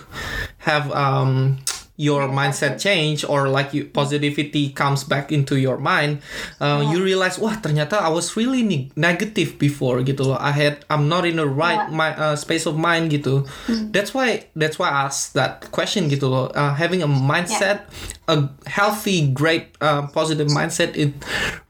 have 0.61 0.93
um 0.93 1.57
your 1.97 2.29
mindset 2.29 2.77
change 2.77 3.25
or 3.25 3.49
like 3.49 3.73
you 3.73 3.81
positivity 3.83 4.69
comes 4.69 5.01
back 5.01 5.33
into 5.33 5.57
your 5.57 5.81
mind 5.81 6.21
uh, 6.61 6.85
you 6.93 7.01
realize 7.01 7.41
wah 7.41 7.57
ternyata 7.57 7.97
I 7.97 8.13
was 8.13 8.37
really 8.37 8.61
ne- 8.61 8.93
negative 8.93 9.57
before 9.57 10.05
gitu 10.05 10.29
loh. 10.29 10.37
I 10.37 10.53
had 10.53 10.85
I'm 10.93 11.09
not 11.09 11.25
in 11.25 11.41
the 11.41 11.49
right 11.49 11.89
my 11.89 12.13
uh, 12.13 12.37
space 12.37 12.69
of 12.69 12.77
mind 12.77 13.09
gitu. 13.09 13.49
That's 13.89 14.13
why 14.13 14.45
that's 14.53 14.77
why 14.77 14.93
I 14.93 15.09
asked 15.09 15.33
that 15.33 15.73
question 15.73 16.05
gitu 16.07 16.29
loh. 16.29 16.53
Uh, 16.53 16.77
having 16.77 17.01
a 17.01 17.09
mindset 17.09 17.89
a 18.29 18.45
healthy 18.69 19.33
great 19.33 19.73
uh, 19.81 20.05
positive 20.13 20.53
mindset 20.53 20.93
it 20.93 21.17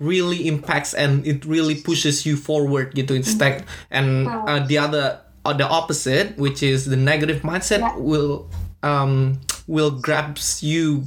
really 0.04 0.44
impacts 0.48 0.92
and 0.92 1.24
it 1.24 1.48
really 1.48 1.80
pushes 1.80 2.28
you 2.28 2.36
forward 2.36 2.92
gitu. 3.00 3.16
Instead 3.16 3.64
and 3.96 4.28
uh, 4.28 4.60
the 4.60 4.76
other 4.76 5.24
uh, 5.48 5.56
the 5.56 5.64
opposite 5.64 6.36
which 6.36 6.60
is 6.60 6.92
the 6.92 7.00
negative 7.00 7.48
mindset 7.48 7.80
Yeah. 7.80 7.96
will 7.96 8.52
um 8.84 9.40
will 9.68 9.92
grabs 9.92 10.64
you 10.64 11.04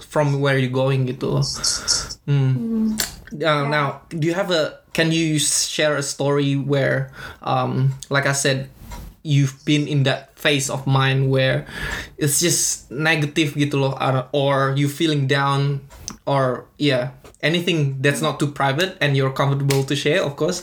from 0.00 0.40
where 0.40 0.56
you're 0.56 0.70
going 0.72 1.06
gitu. 1.06 1.42
Hmm. 2.26 2.96
Uh, 3.34 3.66
now 3.66 4.06
do 4.08 4.26
you 4.26 4.34
have 4.34 4.54
a 4.54 4.78
can 4.94 5.10
you 5.10 5.38
share 5.38 5.98
a 5.98 6.02
story 6.02 6.54
where 6.54 7.10
um 7.42 7.98
like 8.08 8.24
I 8.24 8.32
said 8.32 8.70
you've 9.26 9.58
been 9.66 9.90
in 9.90 10.06
that 10.06 10.30
phase 10.38 10.70
of 10.70 10.86
mind 10.86 11.28
where 11.28 11.66
it's 12.16 12.38
just 12.38 12.86
negative 12.88 13.58
gitu 13.58 13.82
loh 13.82 13.98
or, 14.30 14.70
you 14.78 14.86
feeling 14.86 15.26
down 15.26 15.82
or 16.24 16.70
yeah 16.78 17.10
anything 17.42 17.98
that's 17.98 18.22
not 18.22 18.38
too 18.38 18.46
private 18.46 18.94
and 19.02 19.18
you're 19.18 19.34
comfortable 19.34 19.82
to 19.82 19.98
share 19.98 20.22
of 20.22 20.38
course 20.38 20.62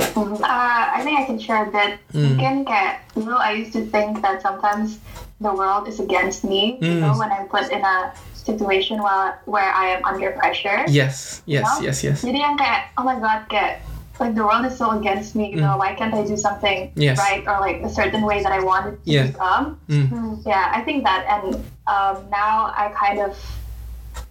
Uh, 0.00 0.96
I 0.96 1.04
think 1.04 1.20
I 1.20 1.24
can 1.28 1.38
share 1.38 1.68
a 1.68 1.70
bit. 1.70 2.00
Mungkin 2.16 2.64
kayak 2.64 3.04
know, 3.20 3.36
I 3.36 3.52
used 3.52 3.76
to 3.76 3.84
think 3.84 4.24
that 4.24 4.40
sometimes 4.40 4.96
the 5.40 5.52
world 5.52 5.88
is 5.88 5.98
against 6.00 6.44
me. 6.44 6.76
You 6.80 7.00
know, 7.00 7.16
when 7.16 7.32
I'm 7.32 7.48
put 7.48 7.72
in 7.72 7.80
a 7.80 8.12
situation 8.34 9.02
where 9.02 9.40
where 9.44 9.72
I 9.72 9.96
am 9.96 10.04
under 10.04 10.30
pressure. 10.32 10.84
yes 10.88 11.42
yes 11.48 11.64
No? 11.64 11.84
yes 11.84 12.04
yes 12.04 12.18
Jadi 12.24 12.38
yang 12.40 12.56
kayak 12.60 12.92
oh 13.00 13.04
my 13.04 13.16
god 13.20 13.48
kayak 13.48 13.80
like 14.20 14.36
the 14.36 14.44
world 14.44 14.68
is 14.68 14.76
so 14.76 14.92
against 15.00 15.32
me. 15.32 15.48
You 15.48 15.64
know, 15.64 15.80
why 15.80 15.96
can't 15.96 16.12
I 16.12 16.24
do 16.28 16.36
something 16.36 16.92
Yes. 16.92 17.16
right 17.16 17.40
or 17.48 17.56
like 17.60 17.80
a 17.80 17.88
certain 17.88 18.20
way 18.20 18.44
that 18.44 18.52
I 18.52 18.60
wanted 18.60 19.00
to 19.00 19.08
Yeah. 19.08 19.32
become? 19.32 19.80
Mm. 19.88 20.44
Yeah, 20.44 20.68
I 20.76 20.84
think 20.84 21.08
that, 21.08 21.24
and 21.24 21.56
um, 21.88 22.28
now 22.28 22.68
I 22.76 22.92
kind 22.92 23.24
of 23.24 23.32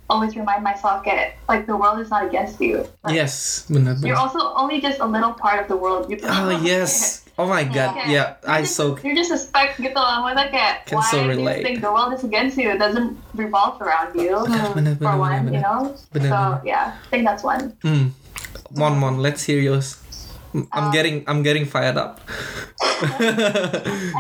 always 0.09 0.37
remind 0.37 0.61
myself 0.63 1.05
that 1.05 1.37
like 1.49 1.65
the 1.65 1.77
world 1.77 1.97
is 2.01 2.09
not 2.09 2.25
against 2.25 2.61
you. 2.61 2.85
Like, 3.05 3.13
yes 3.17 3.65
benar 3.69 3.97
You're 4.01 4.17
also 4.17 4.41
only 4.57 4.81
just 4.81 5.01
a 5.01 5.05
little 5.09 5.33
part 5.33 5.61
of 5.61 5.65
the 5.69 5.77
world. 5.77 6.09
You 6.09 6.17
oh 6.25 6.49
yes 6.65 7.25
oh 7.39 7.47
my 7.47 7.63
god 7.63 7.95
Yeah. 7.95 8.11
yeah 8.11 8.27
I 8.43 8.61
You're 8.61 8.67
just- 8.67 8.75
so 8.75 8.85
You're 8.99 9.15
just 9.15 9.31
a 9.31 9.39
speck 9.39 9.79
gitu 9.79 9.95
loh. 9.95 10.27
Maksudnya 10.27 10.47
kayak 10.51 10.75
Can 10.85 10.99
why 10.99 11.07
so 11.07 11.23
do 11.23 11.31
relate. 11.31 11.63
you 11.63 11.65
think 11.65 11.79
the 11.79 11.89
world 11.89 12.11
is 12.11 12.21
against 12.21 12.59
you? 12.59 12.67
It 12.69 12.77
doesn't 12.77 13.15
revolve 13.33 13.79
around 13.79 14.13
you. 14.13 14.43
benar 14.75 14.99
For 14.99 15.07
benar 15.07 15.15
one, 15.17 15.39
benar 15.47 15.55
you 15.55 15.61
know. 15.63 15.79
Benar, 16.11 16.27
so 16.27 16.35
benar. 16.35 16.67
yeah, 16.67 16.85
I 16.99 17.07
think 17.07 17.23
that's 17.23 17.41
one. 17.41 17.79
Hmm. 17.81 18.11
Mon 18.75 18.99
Mon, 18.99 19.17
let's 19.17 19.47
hear 19.47 19.57
yours. 19.57 19.97
I'm 20.73 20.89
getting 20.89 21.21
I'm 21.29 21.45
getting 21.45 21.63
fired 21.63 21.93
up. 21.93 22.17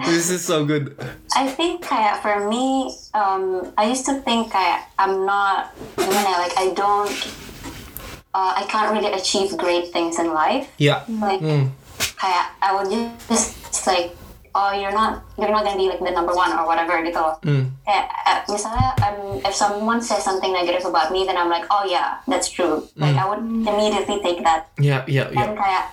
this 0.05 0.29
is 0.29 0.45
so 0.45 0.65
good. 0.65 0.93
I 1.35 1.47
think 1.49 1.81
kayak 1.81 2.21
for 2.21 2.45
me, 2.47 2.93
um, 3.13 3.73
I 3.77 3.89
used 3.89 4.05
to 4.05 4.21
think 4.21 4.53
kayak 4.53 4.93
I'm 4.97 5.25
not 5.25 5.73
gimana 5.97 6.29
ya, 6.29 6.37
like 6.37 6.53
I 6.53 6.67
don't, 6.77 7.09
uh, 8.33 8.53
I 8.57 8.63
can't 8.69 8.93
really 8.93 9.09
achieve 9.09 9.57
great 9.57 9.89
things 9.89 10.19
in 10.19 10.29
life. 10.29 10.69
Yeah. 10.77 11.01
Like 11.09 11.41
Mm. 11.41 11.73
Kayak 12.19 12.51
I 12.59 12.75
would 12.75 12.91
just 13.31 13.87
like, 13.87 14.11
oh 14.53 14.75
you're 14.75 14.91
not 14.91 15.23
you're 15.39 15.49
not 15.49 15.63
gonna 15.63 15.79
be 15.79 15.87
like 15.87 16.03
the 16.03 16.11
number 16.11 16.35
one 16.35 16.51
or 16.51 16.67
whatever 16.67 16.99
gitu. 16.99 17.23
Mm. 17.47 17.71
Uh, 17.87 18.05
misalnya 18.51 18.91
um, 19.01 19.39
if 19.47 19.55
someone 19.55 20.03
says 20.03 20.21
something 20.27 20.51
negative 20.51 20.83
about 20.83 21.15
me, 21.15 21.23
then 21.23 21.39
I'm 21.39 21.49
like, 21.49 21.65
oh 21.71 21.87
yeah, 21.87 22.19
that's 22.27 22.51
true. 22.51 22.83
Like 22.99 23.15
I 23.15 23.23
would 23.23 23.39
immediately 23.41 24.19
take 24.19 24.43
that 24.43 24.67
Yeah, 24.77 25.07
yeah, 25.07 25.31
yeah 25.31 25.39
and 25.39 25.55
yeah. 25.55 25.61
kayak 25.63 25.83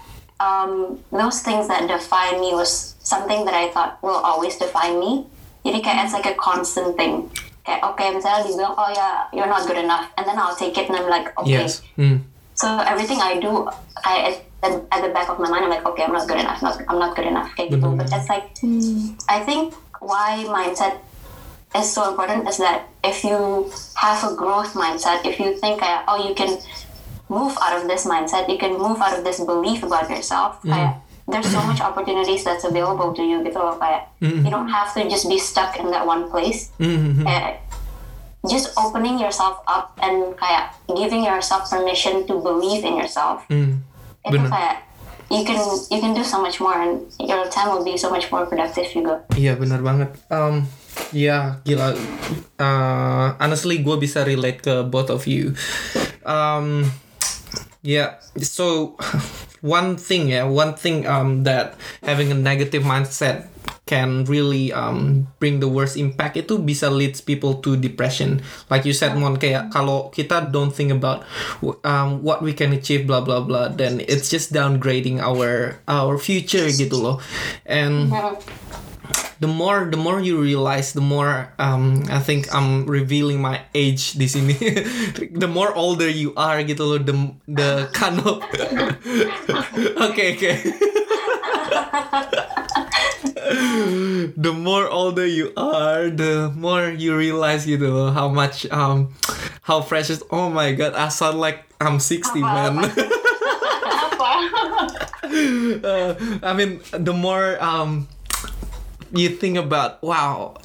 um, 0.42 0.99
those 1.14 1.40
things 1.47 1.71
that 1.71 1.87
define 1.87 2.42
me 2.42 2.52
was 2.52 2.99
something 3.00 3.47
that 3.47 3.54
I 3.54 3.71
thought 3.71 4.02
will 4.02 4.21
always 4.21 4.59
define 4.59 4.99
me. 4.99 5.30
Jadi 5.62 5.78
kayak 5.83 6.11
it's 6.11 6.14
like 6.14 6.26
a 6.26 6.35
constant 6.35 6.99
thing. 6.99 7.30
Kayak 7.66 7.83
okay, 7.95 8.14
misalnya 8.14 8.47
dibilang 8.50 8.75
oh 8.75 8.90
yeah, 8.90 9.30
you're 9.30 9.50
not 9.50 9.66
good 9.66 9.78
enough, 9.78 10.11
and 10.18 10.26
then 10.26 10.38
I'll 10.38 10.59
take 10.59 10.75
it 10.75 10.90
and 10.90 10.99
I'm 10.99 11.11
like 11.11 11.30
okay. 11.38 11.66
Yes. 11.66 11.83
Mm. 11.99 12.23
So 12.56 12.66
everything 12.80 13.20
I 13.20 13.38
do, 13.38 13.68
I 14.04 14.42
at, 14.64 14.72
at 14.90 15.00
the 15.04 15.12
back 15.12 15.28
of 15.28 15.38
my 15.38 15.48
mind, 15.48 15.64
I'm 15.64 15.70
like 15.70 15.84
okay, 15.84 16.04
I'm 16.04 16.12
not 16.12 16.26
good 16.26 16.40
enough. 16.40 16.60
Not, 16.62 16.80
I'm 16.88 16.98
not 16.98 17.16
good 17.16 17.26
enough. 17.26 17.52
Gitu. 17.56 17.76
But 17.80 18.08
it's 18.12 18.28
like 18.28 18.56
mm. 18.64 19.12
I 19.28 19.40
think 19.44 19.75
why 20.00 20.44
mindset 20.48 20.98
is 21.76 21.92
so 21.92 22.08
important 22.10 22.48
is 22.48 22.56
that 22.58 22.88
if 23.04 23.25
you 23.25 23.70
have 23.96 24.25
a 24.25 24.34
growth 24.34 24.72
mindset, 24.72 25.25
if 25.25 25.38
you 25.38 25.56
think 25.60 25.80
kayak 25.80 26.08
oh 26.08 26.16
you 26.16 26.34
can 26.34 26.56
move 27.28 27.56
out 27.60 27.76
of 27.76 27.88
this 27.88 28.06
mindset, 28.06 28.48
you 28.48 28.58
can 28.58 28.78
move 28.78 29.00
out 29.02 29.18
of 29.18 29.25
this 29.25 29.42
belief 29.42 29.82
about 29.82 30.08
yourself. 30.08 30.62
Kayak, 30.62 31.02
there's 31.26 31.50
so 31.50 31.58
much 31.66 31.80
opportunities 31.80 32.44
that's 32.44 32.62
available 32.62 33.10
to 33.12 33.22
you 33.22 33.42
gitu 33.42 33.58
loh 33.58 33.75
kayak 33.82 34.06
you 34.22 34.46
don't 34.46 34.70
have 34.70 34.94
to 34.94 35.02
just 35.10 35.26
be 35.26 35.38
stuck 35.42 35.75
in 35.75 35.90
that 35.90 36.06
one 36.06 36.30
place. 36.30 36.70
Mm-hmm. 36.78 37.26
Kayak, 37.26 37.65
just 38.49 38.73
opening 38.79 39.19
yourself 39.19 39.61
up 39.67 39.95
and 40.03 40.35
kayak 40.38 40.75
giving 40.91 41.23
yourself 41.23 41.69
permission 41.69 42.26
to 42.26 42.38
believe 42.41 42.83
in 42.87 42.97
yourself. 42.97 43.43
Mm. 43.50 43.83
Itu 44.26 44.38
Bener. 44.43 44.50
kayak 44.50 44.76
you 45.31 45.43
can 45.43 45.59
you 45.91 45.99
can 45.99 46.15
do 46.15 46.23
so 46.23 46.38
much 46.38 46.62
more 46.62 46.75
and 46.75 47.03
your 47.19 47.47
time 47.50 47.75
will 47.75 47.83
be 47.83 47.99
so 47.99 48.11
much 48.11 48.31
more 48.31 48.47
productive 48.47 48.87
juga. 48.95 49.26
Iya 49.35 49.59
benar 49.59 49.83
banget. 49.83 50.15
Um, 50.31 50.67
ya 51.11 51.59
gila. 51.67 51.95
Uh, 52.57 53.35
honestly, 53.43 53.83
gue 53.83 53.97
bisa 53.99 54.23
relate 54.23 54.62
ke 54.62 54.87
both 54.87 55.11
of 55.11 55.26
you. 55.26 55.59
Um, 56.23 56.91
yeah. 57.83 58.23
So 58.38 58.95
one 59.62 59.99
thing, 59.99 60.31
yeah, 60.31 60.47
one 60.47 60.79
thing 60.79 61.07
um 61.11 61.43
that 61.43 61.75
having 62.07 62.31
a 62.31 62.38
negative 62.38 62.87
mindset 62.87 63.50
can 63.87 64.26
really 64.26 64.75
um, 64.75 65.31
bring 65.38 65.62
the 65.62 65.71
worst 65.71 65.95
impact 65.95 66.35
itu 66.35 66.59
bisa 66.59 66.90
leads 66.90 67.23
people 67.23 67.62
to 67.62 67.78
depression. 67.78 68.43
Like 68.66 68.83
you 68.83 68.90
said, 68.90 69.14
Mon, 69.14 69.38
kayak 69.38 69.71
kalau 69.71 70.11
kita 70.11 70.50
don't 70.50 70.75
think 70.75 70.90
about 70.90 71.23
um, 71.87 72.19
what 72.26 72.43
we 72.43 72.50
can 72.50 72.75
achieve, 72.75 73.07
blah 73.07 73.23
blah 73.23 73.47
blah, 73.47 73.71
then 73.71 74.02
it's 74.11 74.26
just 74.26 74.50
downgrading 74.50 75.23
our 75.23 75.78
our 75.87 76.19
future 76.19 76.66
gitu 76.66 76.99
loh. 76.99 77.23
And 77.62 78.11
the 79.38 79.47
more 79.47 79.87
the 79.87 79.97
more 79.97 80.19
you 80.19 80.43
realize, 80.43 80.90
the 80.90 81.07
more 81.07 81.55
um, 81.62 82.02
I 82.11 82.19
think 82.19 82.50
I'm 82.50 82.90
revealing 82.90 83.38
my 83.38 83.62
age 83.71 84.19
di 84.19 84.26
sini. 84.26 84.59
the 85.43 85.47
more 85.49 85.71
older 85.78 86.11
you 86.11 86.35
are 86.35 86.59
gitu 86.66 86.83
loh, 86.83 86.99
the 86.99 87.14
the 87.47 87.87
kind 87.95 88.19
of 88.19 88.43
okay 90.11 90.35
okay. 90.35 90.57
the 94.37 94.52
more 94.54 94.88
older 94.88 95.26
you 95.26 95.52
are, 95.56 96.11
the 96.11 96.52
more 96.54 96.88
you 96.88 97.16
realize 97.16 97.66
you 97.66 97.78
know 97.78 98.11
how 98.11 98.28
much 98.28 98.66
um 98.71 99.14
how 99.62 99.83
precious. 99.83 100.23
Oh 100.30 100.50
my 100.50 100.73
god, 100.73 100.95
I 100.95 101.09
sound 101.09 101.38
like 101.40 101.64
I'm 101.80 102.00
60, 102.00 102.40
man. 102.40 102.78
uh, 105.85 106.14
I 106.42 106.52
mean, 106.54 106.80
the 106.92 107.12
more 107.12 107.62
um 107.62 108.09
you 109.12 109.30
think 109.30 109.56
about 109.56 110.02
wow 110.02 110.56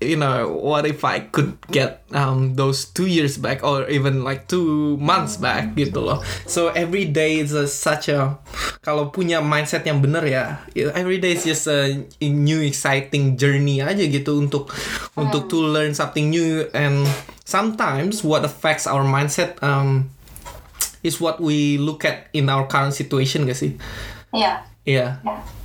you 0.00 0.16
know 0.16 0.48
what 0.48 0.88
if 0.88 1.04
I 1.04 1.20
could 1.20 1.60
get 1.68 2.02
um, 2.16 2.56
those 2.56 2.88
two 2.88 3.06
years 3.06 3.36
back 3.36 3.62
or 3.62 3.84
even 3.92 4.24
like 4.24 4.48
two 4.48 4.96
months 4.96 5.36
back 5.36 5.76
gitu 5.76 6.00
loh. 6.00 6.24
So 6.48 6.72
every 6.72 7.04
day 7.04 7.38
is 7.38 7.52
a, 7.52 7.68
such 7.68 8.08
a 8.08 8.40
kalau 8.80 9.12
punya 9.12 9.44
mindset 9.44 9.84
yang 9.84 10.00
bener 10.00 10.24
ya 10.24 10.64
every 10.96 11.20
day 11.20 11.36
is 11.36 11.44
just 11.44 11.68
a 11.68 12.00
new 12.24 12.64
exciting 12.64 13.36
journey 13.36 13.84
aja 13.84 14.00
gitu 14.00 14.40
untuk 14.40 14.72
untuk 15.20 15.52
to 15.52 15.60
learn 15.60 15.92
something 15.92 16.32
new. 16.32 16.64
And 16.72 17.04
sometimes 17.44 18.24
what 18.24 18.42
affects 18.48 18.88
our 18.88 19.04
mindset 19.04 19.60
um, 19.60 20.08
is 21.04 21.20
what 21.20 21.44
we 21.44 21.76
look 21.76 22.08
at 22.08 22.32
in 22.32 22.48
our 22.48 22.64
current 22.64 22.96
situation 22.96 23.44
gak 23.44 23.60
sih? 23.60 23.76
Yeah. 24.32 24.64
yeah 24.88 25.20
Yeah. 25.24 25.59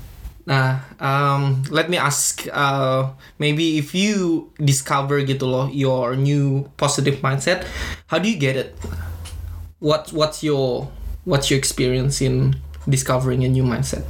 Nah, 0.46 0.86
um, 1.02 1.66
let 1.74 1.90
me 1.90 1.98
ask, 1.98 2.46
uh, 2.54 3.10
maybe 3.40 3.82
if 3.82 3.98
you 3.98 4.54
discover 4.62 5.26
gitu 5.26 5.50
loh 5.50 5.66
your 5.74 6.14
new 6.14 6.70
positive 6.78 7.18
mindset, 7.26 7.66
how 8.14 8.22
do 8.22 8.30
you 8.30 8.38
get 8.38 8.54
it? 8.54 8.78
What 9.82 10.14
what's 10.14 10.46
your 10.46 10.94
what's 11.26 11.50
your 11.50 11.58
experience 11.58 12.22
in 12.22 12.62
discovering 12.86 13.42
a 13.42 13.50
new 13.50 13.66
mindset? 13.66 14.06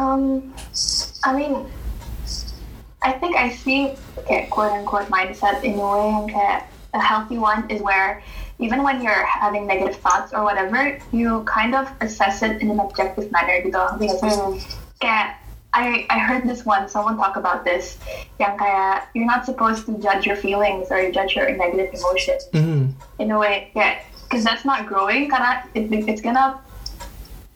Um, 0.00 0.56
I 1.22 1.36
mean, 1.36 1.68
I 3.04 3.12
think 3.20 3.36
I 3.36 3.52
see 3.52 3.92
okay, 4.24 4.48
quote 4.48 4.72
unquote 4.72 5.12
mindset 5.12 5.60
in 5.60 5.76
a 5.76 5.84
way 5.84 6.08
and 6.08 6.26
kayak 6.32 6.72
a 6.96 7.00
healthy 7.04 7.36
one 7.36 7.68
is 7.68 7.84
where 7.84 8.24
even 8.58 8.82
when 8.82 9.02
you're 9.02 9.24
having 9.26 9.66
negative 9.66 9.96
thoughts 9.96 10.32
or 10.32 10.44
whatever, 10.44 10.98
you 11.10 11.42
kind 11.44 11.74
of 11.74 11.90
assess 12.00 12.42
it 12.42 12.62
in 12.62 12.70
an 12.70 12.78
objective 12.78 13.30
manner 13.34 13.58
gitu. 13.62 13.78
Ngerti 13.98 14.04
nggak 14.06 14.18
sih? 14.18 14.36
Kayak 15.02 15.42
I, 15.74 16.06
I 16.06 16.22
heard 16.22 16.46
this 16.46 16.62
one, 16.62 16.86
someone 16.86 17.18
talk 17.18 17.34
about 17.34 17.66
this, 17.66 17.98
yang 18.38 18.54
kayak 18.54 19.10
you're 19.10 19.26
not 19.26 19.42
supposed 19.42 19.90
to 19.90 19.98
judge 19.98 20.22
your 20.22 20.38
feelings 20.38 20.86
or 20.94 21.02
judge 21.10 21.34
your 21.34 21.50
negative 21.50 21.90
emotions 21.90 22.46
Mm, 22.54 22.94
in 23.18 23.34
a 23.34 23.38
way, 23.38 23.74
yeah, 23.74 23.98
because 24.22 24.46
that's 24.46 24.62
not 24.62 24.86
growing. 24.86 25.26
Karena 25.26 25.66
it, 25.74 25.90
it's 25.90 26.22
gonna 26.22 26.62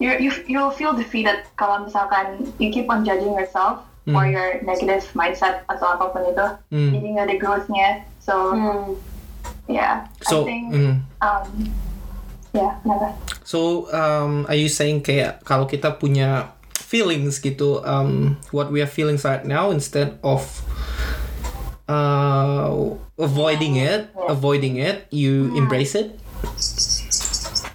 you 0.03 0.19
you 0.19 0.31
you'll 0.51 0.75
feel 0.75 0.91
defeated 0.99 1.47
kalau 1.55 1.87
misalkan 1.87 2.51
you 2.59 2.75
keep 2.75 2.91
on 2.91 3.07
judging 3.07 3.39
yourself 3.39 3.87
or 4.11 4.27
your 4.27 4.59
negative 4.65 5.05
mindset 5.15 5.63
atau 5.71 5.95
apapun 5.95 6.27
itu. 6.33 6.47
Mm. 6.75 6.91
Jadi 6.97 7.07
nggak 7.15 7.27
ada 7.31 7.37
growth-nya. 7.39 7.89
So 8.19 8.35
Hmm. 8.51 8.99
Yeah, 9.69 10.09
So, 10.25 10.45
think 10.49 10.75
mm. 10.75 10.97
um 11.21 11.49
yeah? 12.53 12.81
So, 13.45 13.93
um, 13.93 14.47
are 14.49 14.57
you 14.57 14.69
saying 14.69 15.05
kayak 15.05 15.45
kalau 15.45 15.69
kita 15.69 15.97
punya 16.01 16.53
feelings 16.73 17.41
gitu, 17.41 17.85
um, 17.85 18.41
what 18.51 18.73
we 18.73 18.81
are 18.81 18.91
feeling 18.91 19.21
right 19.21 19.45
now 19.45 19.71
instead 19.71 20.17
of 20.25 20.45
uh, 21.89 22.73
avoiding 23.19 23.77
it, 23.77 24.09
avoiding 24.29 24.81
it, 24.81 25.07
you 25.13 25.53
embrace 25.57 25.95
it? 25.95 26.17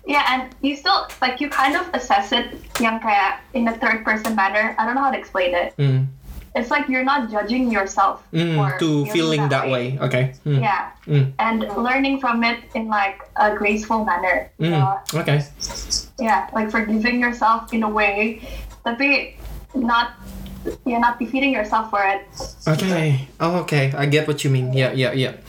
Yeah, 0.04 0.26
and 0.28 0.52
you 0.60 0.76
still 0.76 1.08
like 1.24 1.40
you 1.40 1.48
kind 1.48 1.80
of 1.80 1.88
assess 1.96 2.36
it 2.36 2.60
yang 2.84 3.00
kayak 3.00 3.40
in 3.56 3.66
a 3.72 3.76
third 3.80 4.04
person 4.04 4.36
manner. 4.36 4.76
I 4.76 4.86
don't 4.86 5.00
know 5.00 5.06
how 5.08 5.16
to 5.16 5.18
explain 5.18 5.56
it. 5.56 5.74
Mm. 5.80 6.12
It's 6.54 6.70
like 6.70 6.86
you're 6.88 7.04
not 7.04 7.34
judging 7.34 7.74
yourself 7.74 8.22
Mm, 8.30 8.54
for 8.56 8.78
to 8.78 9.06
feeling 9.10 9.50
that 9.50 9.66
way. 9.70 9.98
Okay. 9.98 10.38
Mm. 10.46 10.62
Yeah. 10.62 10.94
Mm. 11.10 11.34
and 11.40 11.60
learning 11.76 12.22
from 12.22 12.44
it 12.46 12.64
in 12.78 12.88
like 12.88 13.20
a 13.36 13.52
graceful 13.58 14.06
manner. 14.06 14.48
Mm. 14.62 14.80
Okay. 15.12 15.44
yeah, 16.22 16.48
like 16.54 16.72
forgiving 16.72 17.20
yourself 17.20 17.74
in 17.74 17.84
a 17.84 17.90
way, 17.90 18.40
tapi 18.86 19.36
not 19.76 20.16
you're 20.86 21.02
not 21.02 21.20
defeating 21.20 21.52
yourself 21.52 21.90
for 21.90 22.00
it. 22.06 22.24
Okay. 22.64 23.28
Oh, 23.42 23.66
okay. 23.68 23.92
I 23.98 24.06
get 24.06 24.30
what 24.30 24.46
you 24.46 24.50
mean. 24.54 24.72
Yeah, 24.72 24.94
yeah, 24.94 25.12
yeah. 25.12 25.42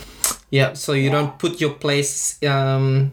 Yeah, 0.51 0.73
so 0.75 0.93
you 0.95 1.11
don't 1.11 1.35
put 1.39 1.61
your 1.61 1.75
place 1.77 2.39
um 2.47 3.13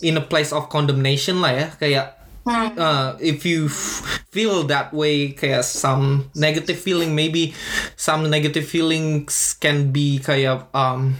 in 0.00 0.16
a 0.16 0.24
place 0.24 0.52
of 0.52 0.68
condemnation 0.68 1.40
lah 1.40 1.52
ya. 1.52 1.66
Kayak 1.76 2.21
uh, 2.46 3.16
if 3.20 3.46
you 3.46 3.66
f- 3.66 4.24
feel 4.30 4.64
that 4.64 4.92
way 4.92 5.32
kayak 5.32 5.64
some 5.64 6.30
negative 6.34 6.78
feeling 6.78 7.14
maybe 7.14 7.54
some 7.96 8.28
negative 8.30 8.66
feelings 8.66 9.54
can 9.60 9.92
be 9.94 10.18
kayak 10.18 10.66
um 10.74 11.14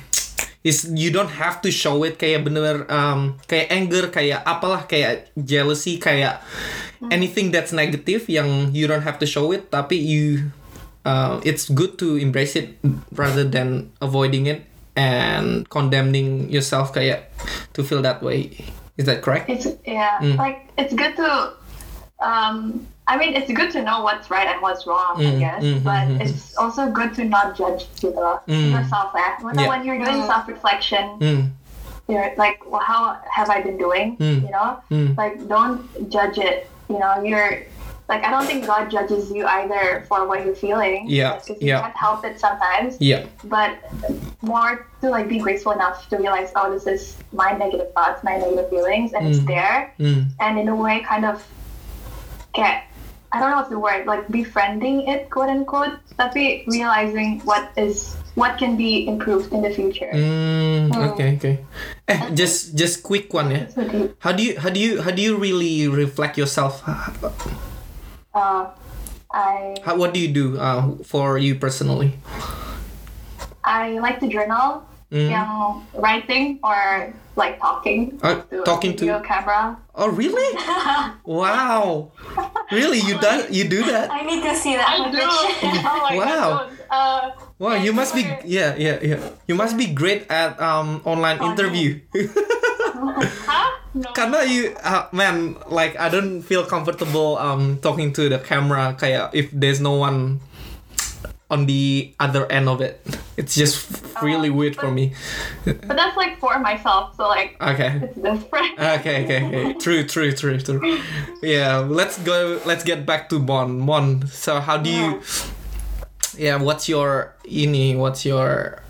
is 0.62 0.86
you 0.94 1.10
don't 1.10 1.34
have 1.42 1.58
to 1.58 1.70
show 1.74 2.02
it 2.06 2.18
kayak 2.18 2.46
bener 2.46 2.86
um 2.86 3.38
kayak 3.50 3.66
anger 3.70 4.06
kayak 4.14 4.46
apalah 4.46 4.86
kayak 4.86 5.30
jealousy 5.34 5.98
kayak 5.98 6.38
anything 7.10 7.50
that's 7.50 7.74
negative 7.74 8.30
yang 8.30 8.70
you 8.70 8.86
don't 8.86 9.02
have 9.02 9.18
to 9.18 9.26
show 9.26 9.50
it 9.50 9.66
tapi 9.74 9.98
you 9.98 10.54
uh, 11.02 11.42
it's 11.42 11.66
good 11.66 11.98
to 11.98 12.14
embrace 12.14 12.54
it 12.54 12.78
rather 13.14 13.42
than 13.42 13.90
avoiding 13.98 14.46
it 14.46 14.62
and 14.94 15.66
condemning 15.66 16.46
yourself 16.46 16.94
kayak 16.94 17.26
to 17.74 17.82
feel 17.82 17.98
that 17.98 18.22
way 18.22 18.54
is 18.98 19.06
that 19.06 19.22
correct 19.22 19.48
It's 19.48 19.66
yeah, 19.86 20.18
Mm. 20.20 20.36
like 20.36 20.68
it's 20.78 20.94
good 20.94 21.16
to. 21.16 21.54
Um, 22.20 22.86
I 23.08 23.16
mean, 23.18 23.34
it's 23.34 23.50
good 23.50 23.70
to 23.72 23.82
know 23.82 24.02
what's 24.06 24.30
right 24.30 24.46
and 24.46 24.62
what's 24.62 24.86
wrong, 24.86 25.18
I 25.18 25.34
Mm, 25.34 25.38
guess. 25.42 25.62
mm, 25.64 25.82
but 25.82 26.06
mm, 26.06 26.18
mm, 26.18 26.22
it's 26.22 26.54
also 26.56 26.86
good 26.88 27.10
to 27.18 27.24
not 27.26 27.58
judge 27.58 27.90
gitu, 27.98 28.14
Mm. 28.46 28.70
yourself. 28.70 29.10
Eh? 29.18 29.30
When, 29.42 29.58
Yeah. 29.58 29.66
when 29.68 29.80
you're 29.84 29.98
doing 29.98 30.22
Mm. 30.22 30.30
self-reflection, 30.30 31.04
mm, 31.18 31.42
you're 32.06 32.30
like, 32.38 32.62
well, 32.70 32.80
how 32.80 33.18
have 33.26 33.50
I 33.50 33.58
been 33.60 33.76
doing? 33.76 34.16
Mm. 34.22 34.38
You 34.46 34.52
know, 34.54 34.68
mm, 34.86 35.18
like 35.18 35.34
don't 35.50 35.82
judge 36.14 36.38
it 36.38 36.70
you 36.88 36.98
know 36.98 37.22
you're 37.24 37.64
like 38.08 38.24
i 38.24 38.30
don't 38.30 38.46
think 38.46 38.66
god 38.66 38.90
judges 38.90 39.30
you 39.30 39.46
either 39.46 40.04
for 40.08 40.26
what 40.28 40.44
you're 40.44 40.54
feeling. 40.54 41.06
Yeah, 41.08 41.38
because 41.38 41.62
you 41.62 41.68
yeah. 41.68 41.80
can't 41.82 41.96
help 41.96 42.24
it 42.24 42.38
sometimes. 42.40 42.96
Yeah. 43.00 43.26
But 43.44 43.78
more 44.42 44.86
to 45.00 45.08
like 45.08 45.28
be 45.28 45.38
graceful 45.38 45.72
enough 45.72 46.08
to 46.10 46.16
realize 46.18 46.50
oh 46.56 46.68
this 46.72 46.86
is 46.86 47.16
my 47.32 47.52
negative 47.56 47.92
thoughts 47.94 48.22
my 48.22 48.36
negative 48.36 48.68
feelings 48.70 49.12
and 49.14 49.26
it's 49.28 49.38
Mm. 49.40 49.46
there. 49.46 49.94
Mm, 49.98 50.26
and 50.40 50.58
in 50.58 50.66
a 50.68 50.76
way 50.76 51.00
kind 51.06 51.24
of 51.24 51.40
get 52.52 52.84
i 53.32 53.40
don't 53.40 53.48
know 53.50 53.56
what's 53.56 53.70
the 53.72 53.78
word 53.80 54.04
like 54.04 54.28
befriending 54.28 55.08
it 55.08 55.30
quote 55.32 55.48
unquote 55.48 55.96
tapi 56.20 56.68
realizing 56.68 57.40
what 57.48 57.72
is 57.80 58.12
what 58.36 58.56
can 58.60 58.76
be 58.76 59.08
improved 59.08 59.52
in 59.52 59.60
the 59.60 59.68
future. 59.72 60.08
Mm, 60.12 60.88
okay 61.12 61.36
okay. 61.36 61.54
Eh 62.08 62.20
just 62.36 62.76
just 62.76 63.00
quick 63.04 63.32
one 63.32 63.48
ya 63.52 63.68
so 63.72 63.84
how 64.20 64.32
do 64.36 64.40
you 64.44 64.52
how 64.60 64.68
do 64.68 64.80
you 64.80 65.00
how 65.00 65.12
do 65.12 65.20
you 65.24 65.36
really 65.40 65.88
reflect 65.88 66.36
yourself 66.36 66.84
uh, 68.34 68.66
i 69.32 69.74
how, 69.84 69.96
what 69.96 70.12
do 70.12 70.20
you 70.20 70.28
do 70.28 70.58
uh, 70.58 70.92
for 71.04 71.38
you 71.38 71.54
personally 71.56 72.14
I 73.64 73.98
like 74.02 74.18
to 74.20 74.26
journal, 74.28 74.82
Mm. 75.12 75.28
yung 75.28 75.84
writing 76.00 76.56
or 76.64 77.12
like 77.36 77.60
talking 77.60 78.16
Uh, 78.24 78.40
to 78.48 78.64
talking 78.64 78.96
to- 78.96 79.04
video 79.04 79.20
camera. 79.20 79.76
oh 79.92 80.08
really 80.08 80.40
wow 81.28 82.08
really 82.72 82.96
you 82.96 83.20
do 83.20 83.44
you 83.52 83.68
do 83.68 83.84
that 83.92 84.08
I 84.08 84.24
need 84.24 84.40
to 84.40 84.56
see 84.56 84.72
that 84.72 84.88
I 84.88 85.12
do. 85.12 85.20
footage. 85.20 85.84
oh 85.84 86.16
Wow. 86.16 86.48
Uh, 86.88 87.24
Wow, 87.60 87.76
you 87.78 87.92
must 87.92 88.16
be 88.16 88.24
yeah, 88.48 88.72
yeah, 88.74 88.98
yeah. 89.04 89.20
You 89.46 89.54
must 89.54 89.76
be 89.76 89.92
great 89.92 90.26
at 90.32 90.56
um 90.58 91.04
online 91.04 91.38
Oh, 91.44 91.52
interview. 91.52 92.00
huh? 93.46 93.68
Karena 93.92 94.40
you 94.48 94.72
uh, 94.80 95.04
man 95.12 95.56
like 95.68 95.98
I 96.00 96.08
don't 96.08 96.40
feel 96.40 96.64
comfortable 96.64 97.36
um 97.36 97.78
talking 97.84 98.12
to 98.16 98.28
the 98.28 98.38
camera. 98.40 98.96
Kayak 98.96 99.36
if 99.36 99.52
there's 99.52 99.80
no 99.80 100.00
one 100.00 100.40
on 101.52 101.66
the 101.66 102.14
other 102.18 102.48
end 102.50 102.68
of 102.68 102.80
it. 102.80 103.04
It's 103.36 103.54
just 103.54 103.84
really 104.24 104.48
Oh, 104.48 104.56
weird 104.56 104.76
for 104.76 104.90
me. 104.90 105.12
But 105.64 105.96
that's 106.00 106.16
like 106.16 106.40
for 106.40 106.58
myself, 106.58 107.14
so 107.16 107.28
like 107.28 107.60
okay. 107.60 108.00
it's 108.00 108.16
different. 108.16 108.80
okay 108.80 109.24
okay 109.24 109.40
okay. 109.44 109.64
True 109.76 110.04
true 110.08 110.32
true 110.32 110.56
true. 110.56 110.80
Yeah 111.44 111.84
let's 111.84 112.16
go 112.24 112.60
let's 112.64 112.84
get 112.84 113.04
back 113.04 113.28
to 113.28 113.38
Mon. 113.38 113.78
Mon 113.78 114.26
so 114.26 114.60
how 114.60 114.80
do 114.80 114.88
you 114.88 115.20
yeah 116.40 116.56
what's 116.56 116.88
your 116.88 117.36
ini 117.44 117.92
what's 117.96 118.24
your 118.24 118.80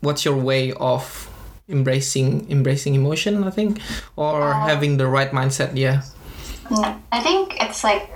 what's 0.00 0.24
your 0.24 0.36
way 0.38 0.70
of 0.78 1.02
embracing 1.68 2.46
embracing 2.50 2.94
emotion 2.94 3.44
I 3.44 3.50
think 3.50 3.78
or 4.16 4.52
having 4.52 4.98
the 4.98 5.06
right 5.06 5.30
mindset 5.30 5.76
yeah 5.78 6.02
I 7.12 7.20
think 7.20 7.60
it's 7.60 7.84
like 7.84 8.08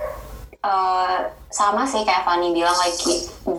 uh, 0.63 1.29
sama 1.47 1.87
sih 1.87 2.03
kayak 2.03 2.27
Fanny 2.27 2.51
bilang 2.51 2.75
like 2.75 2.97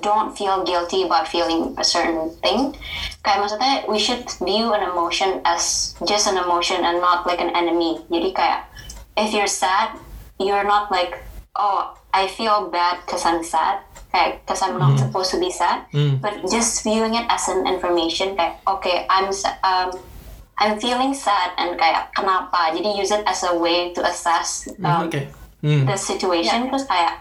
don't 0.04 0.36
feel 0.36 0.60
guilty 0.66 1.08
about 1.08 1.24
feeling 1.24 1.72
a 1.80 1.86
certain 1.86 2.34
thing. 2.44 2.76
Kayak 3.24 3.46
maksudnya 3.46 3.72
we 3.88 3.96
should 3.96 4.24
view 4.44 4.76
an 4.76 4.84
emotion 4.84 5.40
as 5.48 5.94
just 6.04 6.28
an 6.28 6.36
emotion 6.36 6.84
and 6.84 7.00
not 7.00 7.24
like 7.24 7.40
an 7.40 7.52
enemy. 7.56 8.02
Jadi 8.12 8.28
kayak 8.36 8.68
if 9.16 9.32
you're 9.32 9.50
sad, 9.50 9.96
you're 10.36 10.66
not 10.66 10.92
like 10.92 11.16
oh 11.56 11.96
I 12.12 12.28
feel 12.28 12.68
bad 12.68 13.04
because 13.04 13.24
I'm 13.24 13.40
sad. 13.40 13.87
Kayak 14.08 14.40
because 14.42 14.60
I'm 14.64 14.80
not 14.80 14.96
supposed 14.96 15.30
to 15.36 15.38
be 15.38 15.52
sad, 15.52 15.84
but 16.24 16.40
just 16.48 16.80
viewing 16.80 17.12
it 17.12 17.28
as 17.28 17.44
an 17.52 17.68
information. 17.68 18.32
Kayak 18.34 18.64
okay 18.64 19.04
I'm 19.08 19.28
um 19.60 19.88
I'm 20.58 20.74
feeling 20.80 21.12
sad 21.14 21.54
and 21.60 21.78
kayak 21.78 22.10
kenapa? 22.16 22.72
Jadi 22.72 22.98
use 22.98 23.12
it 23.12 23.22
as 23.28 23.44
a 23.44 23.54
way 23.54 23.92
to 23.92 24.00
assess 24.02 24.66
um, 24.80 25.06
okay 25.06 25.28
Hmm. 25.58 25.90
the 25.90 25.98
situation 25.98 26.70
terus 26.70 26.86
kayak 26.86 27.18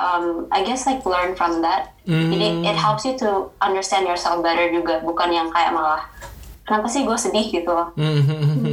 um, 0.00 0.48
I 0.48 0.64
guess 0.64 0.88
like 0.88 1.04
learn 1.04 1.36
from 1.36 1.60
that. 1.60 1.92
Jadi 2.08 2.64
it 2.64 2.76
helps 2.80 3.04
you 3.04 3.12
to 3.20 3.52
understand 3.60 4.08
yourself 4.08 4.40
better 4.40 4.72
juga, 4.72 5.04
bukan 5.04 5.28
yang 5.28 5.52
kayak 5.52 5.76
malah 5.76 6.00
kenapa 6.64 6.88
sih 6.88 7.04
gue 7.04 7.12
sedih 7.12 7.46
gitu 7.52 7.68
loh. 7.68 7.92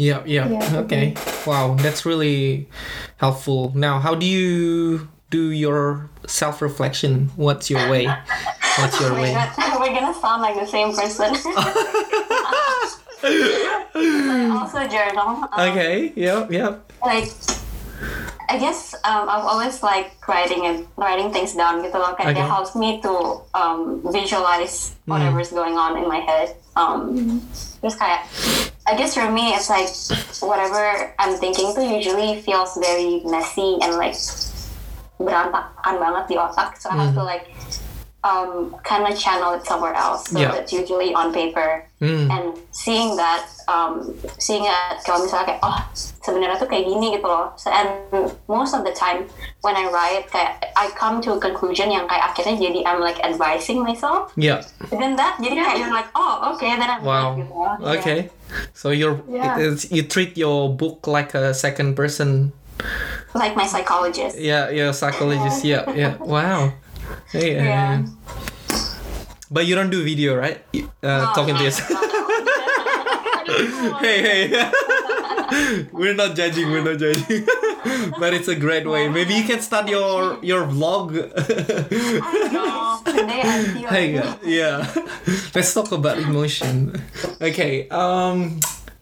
Yeah, 0.00 0.24
yeah. 0.24 0.48
Yeah. 0.48 0.80
Okay. 0.88 1.12
Wow, 1.44 1.76
that's 1.76 2.08
really 2.08 2.72
helpful. 3.20 3.68
Now, 3.76 4.00
how 4.00 4.16
do 4.16 4.24
you 4.24 5.12
do 5.30 5.50
your 5.50 6.10
self 6.26 6.60
reflection? 6.60 7.30
What's 7.36 7.70
your 7.70 7.88
way? 7.90 8.06
What's 8.78 9.00
your 9.00 9.12
Oh 9.14 9.22
way? 9.22 9.32
We're 9.80 9.94
gonna 9.94 10.14
sound 10.14 10.42
like 10.42 10.58
the 10.58 10.66
same 10.66 10.92
person. 10.94 11.34
Also 14.50 14.86
journal. 14.88 15.44
Um, 15.52 15.70
Okay. 15.70 16.12
Yep. 16.16 16.50
Yep. 16.52 16.72
like 17.04 17.28
I 18.48 18.58
guess 18.58 18.94
um, 19.04 19.28
I've 19.28 19.44
always 19.46 19.82
like 19.82 20.10
writing 20.26 20.66
and 20.66 20.86
writing 20.96 21.30
things 21.30 21.54
down 21.54 21.84
gitu 21.86 21.94
loh. 22.00 22.16
Kayak 22.18 22.34
Okay. 22.34 22.42
it 22.42 22.48
helps 22.50 22.74
me 22.74 22.98
to 23.04 23.44
um, 23.54 24.02
visualize 24.10 24.96
whatever's 25.06 25.52
going 25.54 25.78
on 25.78 25.94
in 26.00 26.08
my 26.08 26.18
head. 26.18 26.56
Um, 26.74 27.44
Terus 27.80 27.94
kayak 27.94 28.26
I 28.90 28.96
guess 28.98 29.14
for 29.14 29.30
me 29.30 29.54
it's 29.54 29.70
like 29.70 29.86
whatever 30.42 31.12
I'm 31.20 31.36
thinking 31.38 31.70
to 31.78 31.82
usually 31.84 32.40
feels 32.42 32.74
very 32.80 33.22
messy 33.28 33.78
and 33.84 33.94
like 34.00 34.16
berantakan 35.20 35.94
banget 36.00 36.24
di 36.32 36.36
otak. 36.40 36.80
So 36.80 36.88
I 36.88 36.96
have 36.96 37.12
to 37.14 37.22
like 37.22 37.52
um, 38.24 38.76
kind 38.84 39.04
of 39.08 39.16
channel 39.16 39.52
it 39.56 39.64
somewhere 39.64 39.94
else. 39.94 40.28
So 40.28 40.40
Yeah. 40.40 40.56
it's 40.56 40.72
usually 40.72 41.12
on 41.14 41.32
paper. 41.32 41.84
Mm. 42.00 42.32
And 42.32 42.46
seeing 42.72 43.16
that, 43.20 43.44
um, 43.68 44.16
seeing 44.40 44.64
it 44.64 44.96
kalau 45.04 45.24
misalnya 45.24 45.52
kayak 45.56 45.60
oh 45.60 45.78
sebenarnya 46.24 46.56
tuh 46.56 46.68
kayak 46.68 46.88
gini 46.88 47.12
gitu 47.16 47.28
loh. 47.28 47.52
So, 47.60 47.68
and 47.68 47.88
most 48.48 48.72
of 48.72 48.84
the 48.88 48.92
time 48.92 49.28
when 49.60 49.76
I 49.76 49.88
write 49.92 50.28
kayak 50.32 50.72
I 50.76 50.88
come 50.96 51.20
to 51.28 51.36
a 51.36 51.40
conclusion 51.40 51.92
yang 51.92 52.08
kayak 52.08 52.32
akhirnya 52.32 52.56
jadi 52.56 52.80
I'm 52.88 53.00
like 53.04 53.20
advising 53.20 53.84
myself. 53.84 54.32
Yeah. 54.36 54.64
Then 54.88 55.16
that 55.20 55.40
jadi 55.44 55.60
kayak 55.60 55.76
you're 55.80 55.92
like 55.92 56.08
oh 56.16 56.56
okay 56.56 56.76
then 56.76 56.88
I'm 56.88 57.04
Wow. 57.04 57.36
like, 57.36 57.44
gitu 57.44 57.52
loh. 57.52 57.74
Yeah. 57.80 57.92
Okay. 58.00 58.18
So 58.72 58.92
you're 58.92 59.20
Yeah. 59.28 59.60
you 59.92 60.04
treat 60.08 60.36
your 60.40 60.72
book 60.72 61.04
like 61.04 61.36
a 61.36 61.52
second 61.52 61.96
person. 61.96 62.52
Like 63.34 63.54
my 63.56 63.66
psychologist. 63.66 64.38
Yeah. 64.38 64.70
Yeah. 64.70 64.90
Psychologist. 64.92 65.64
Yeah. 65.64 65.88
Yeah. 65.94 66.16
Wow. 66.18 66.72
Hey. 67.30 67.58
uh, 67.58 67.64
Yeah. 67.64 68.06
But 69.50 69.66
you 69.66 69.74
don't 69.74 69.90
do 69.90 70.02
video, 70.04 70.36
right? 70.36 70.62
Uh, 70.74 70.80
No, 71.02 71.32
talking 71.34 71.56
to 71.56 71.62
yourself. 71.64 71.90
no, 71.90 72.00
no. 72.00 73.98
hey, 73.98 74.22
hey. 74.22 75.86
we're 75.92 76.14
not 76.14 76.36
judging. 76.36 76.70
We're 76.70 76.84
not 76.86 76.98
judging. 76.98 77.46
but 78.20 78.30
it's 78.34 78.46
a 78.46 78.54
great 78.54 78.86
way. 78.86 79.08
Maybe 79.08 79.34
you 79.34 79.42
can 79.42 79.58
start 79.60 79.88
your 79.88 80.38
your 80.42 80.62
vlog. 80.70 81.10
No, 82.52 83.00
Today 83.04 83.42
I 83.42 83.64
feel 83.74 83.88
hey, 83.90 84.18
uh, 84.18 84.34
yeah. 84.44 84.86
Let's 85.54 85.74
talk 85.74 85.90
about 85.90 86.18
emotion. 86.18 86.94
Okay. 87.42 87.88
Um. 87.90 88.60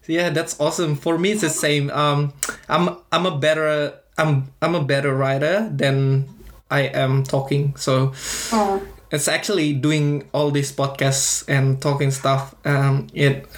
Yeah, 0.09 0.31
that's 0.31 0.59
awesome. 0.59 0.97
For 0.97 1.19
me, 1.19 1.33
it's 1.33 1.43
the 1.43 1.51
same. 1.53 1.91
Um. 1.91 2.33
I'm 2.69 2.97
I'm 3.13 3.25
a 3.27 3.37
better 3.39 3.95
I'm 4.19 4.51
I'm 4.61 4.75
a 4.75 4.83
better 4.83 5.15
writer 5.17 5.69
than 5.73 6.29
I 6.71 6.89
am 6.93 7.23
talking. 7.25 7.77
So 7.77 8.13
Mm. 8.53 8.83
it's 9.11 9.29
actually 9.29 9.73
doing 9.73 10.29
all 10.33 10.51
these 10.51 10.69
podcasts 10.73 11.45
and 11.49 11.81
talking 11.81 12.11
stuff 12.13 12.53
um 12.69 13.07
it 13.17 13.49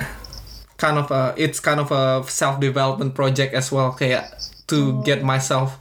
kind 0.79 0.95
of 0.99 1.11
a 1.11 1.35
it's 1.37 1.59
kind 1.59 1.81
of 1.83 1.91
a 1.91 2.23
self-development 2.23 3.15
project 3.19 3.51
as 3.55 3.73
well 3.75 3.91
kayak 3.91 4.31
to 4.71 5.03
get 5.03 5.27
myself 5.27 5.75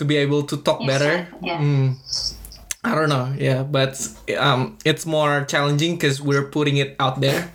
to 0.00 0.04
be 0.08 0.16
able 0.16 0.42
to 0.48 0.56
talk 0.64 0.80
better 0.88 1.28
Yeah. 1.44 1.60
Mm. 1.60 2.00
I 2.88 2.94
don't 2.96 3.12
know 3.12 3.36
yeah 3.36 3.62
but 3.68 4.00
um 4.40 4.78
it's 4.88 5.04
more 5.04 5.44
challenging 5.44 6.00
because 6.00 6.22
we're 6.24 6.48
putting 6.48 6.80
it 6.80 6.96
out 6.98 7.20
there 7.20 7.52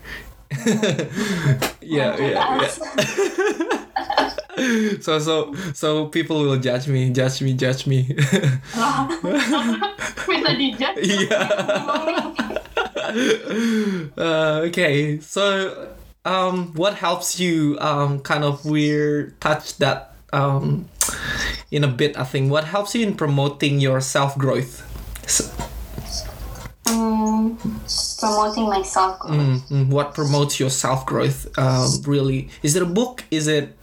yeah 1.82 2.18
yeah 2.18 2.62
yeah. 2.62 2.68
So 5.02 5.18
so 5.18 5.56
so 5.74 6.06
people 6.08 6.44
will 6.44 6.58
judge 6.60 6.88
me 6.88 7.10
judge 7.10 7.42
me 7.42 7.54
judge 7.56 7.88
me. 7.88 8.04
Bisa 10.28 10.52
dijudge. 10.54 11.02
yeah. 11.02 11.50
Uh, 14.18 14.62
okay 14.70 15.20
so 15.20 15.74
um 16.26 16.72
what 16.76 16.94
helps 16.96 17.40
you 17.40 17.78
um 17.82 18.20
kind 18.22 18.44
of 18.44 18.64
weird 18.66 19.34
touch 19.42 19.78
that 19.80 20.14
um 20.32 20.86
in 21.72 21.84
a 21.84 21.90
bit 21.90 22.16
i 22.20 22.24
think? 22.24 22.52
What 22.52 22.66
helps 22.66 22.94
you 22.94 23.02
in 23.08 23.16
promoting 23.16 23.80
your 23.80 24.00
self-growth? 24.02 24.84
S- 25.26 25.50
Mm, 26.86 27.56
promoting 28.20 28.68
myself. 28.68 29.20
mm, 29.22 29.62
mm, 29.70 29.88
what 29.88 30.14
promotes 30.14 30.60
your 30.60 30.70
self-growth 30.70 31.48
um, 31.58 31.88
really? 32.06 32.50
Is 32.64 32.76
it 32.76 32.82
a 32.82 32.90
book? 32.90 33.24
Is 33.30 33.48
it 33.48 33.78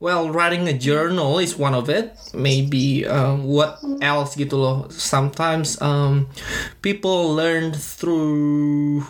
well 0.00 0.30
writing 0.30 0.68
a 0.68 0.72
journal 0.72 1.38
is 1.38 1.56
one 1.56 1.74
of 1.74 1.88
it. 1.90 2.14
Maybe 2.32 3.06
um, 3.06 3.44
what 3.44 3.82
else 4.00 4.36
gitu 4.38 4.54
loh 4.54 4.76
sometimes 4.94 5.80
um, 5.82 6.28
people 6.82 7.34
learn 7.34 7.74
through 7.74 9.02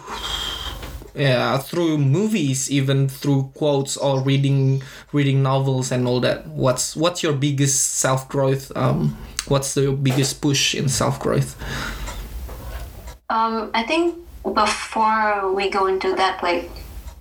yeah 1.14 1.58
through 1.58 1.98
movies 1.98 2.70
even 2.70 3.08
through 3.08 3.52
quotes 3.52 3.96
or 3.96 4.22
reading 4.22 4.80
reading 5.12 5.42
novels 5.42 5.92
and 5.92 6.08
all 6.08 6.20
that. 6.24 6.48
What's 6.48 6.96
what's 6.96 7.22
your 7.22 7.36
biggest 7.36 8.00
self-growth 8.00 8.72
um, 8.76 9.16
what's 9.52 9.74
the 9.74 9.92
biggest 9.92 10.40
push 10.40 10.74
in 10.74 10.88
self-growth 10.88 11.56
Um, 13.30 13.70
I 13.74 13.82
think 13.82 14.16
before 14.42 15.52
we 15.52 15.68
go 15.68 15.86
into 15.86 16.14
that, 16.16 16.42
like, 16.42 16.70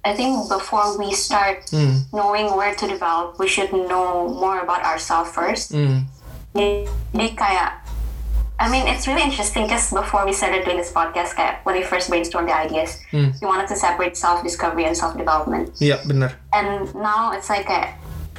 I 0.06 0.14
think 0.16 0.48
before 0.48 0.98
we 0.98 1.12
start 1.14 1.68
knowing 2.14 2.56
where 2.56 2.74
to 2.76 2.88
develop, 2.88 3.38
we 3.40 3.48
should 3.48 3.74
know 3.74 4.30
more 4.30 4.60
about 4.62 4.84
ourselves 4.84 5.32
first. 5.32 5.74
mm, 5.74 6.08
Jadi 6.56 7.36
kayak, 7.36 7.84
I 8.58 8.72
mean, 8.72 8.88
it's 8.88 9.04
really 9.06 9.22
interesting 9.22 9.68
because 9.68 9.92
before 9.92 10.24
we 10.24 10.32
started 10.32 10.64
doing 10.64 10.80
this 10.80 10.96
podcast, 10.96 11.36
kayak, 11.36 11.60
when 11.68 11.76
we 11.76 11.84
first 11.84 12.08
brainstormed 12.10 12.48
the 12.48 12.56
ideas, 12.56 13.04
we 13.12 13.44
wanted 13.44 13.68
to 13.68 13.76
separate 13.76 14.16
self-discovery 14.16 14.88
and 14.88 14.96
self-development. 14.96 15.76
yeah 15.84 16.00
bener 16.08 16.32
And 16.56 16.96
now 16.96 17.36
it's 17.36 17.52
like 17.52 17.68
a, 17.68 17.92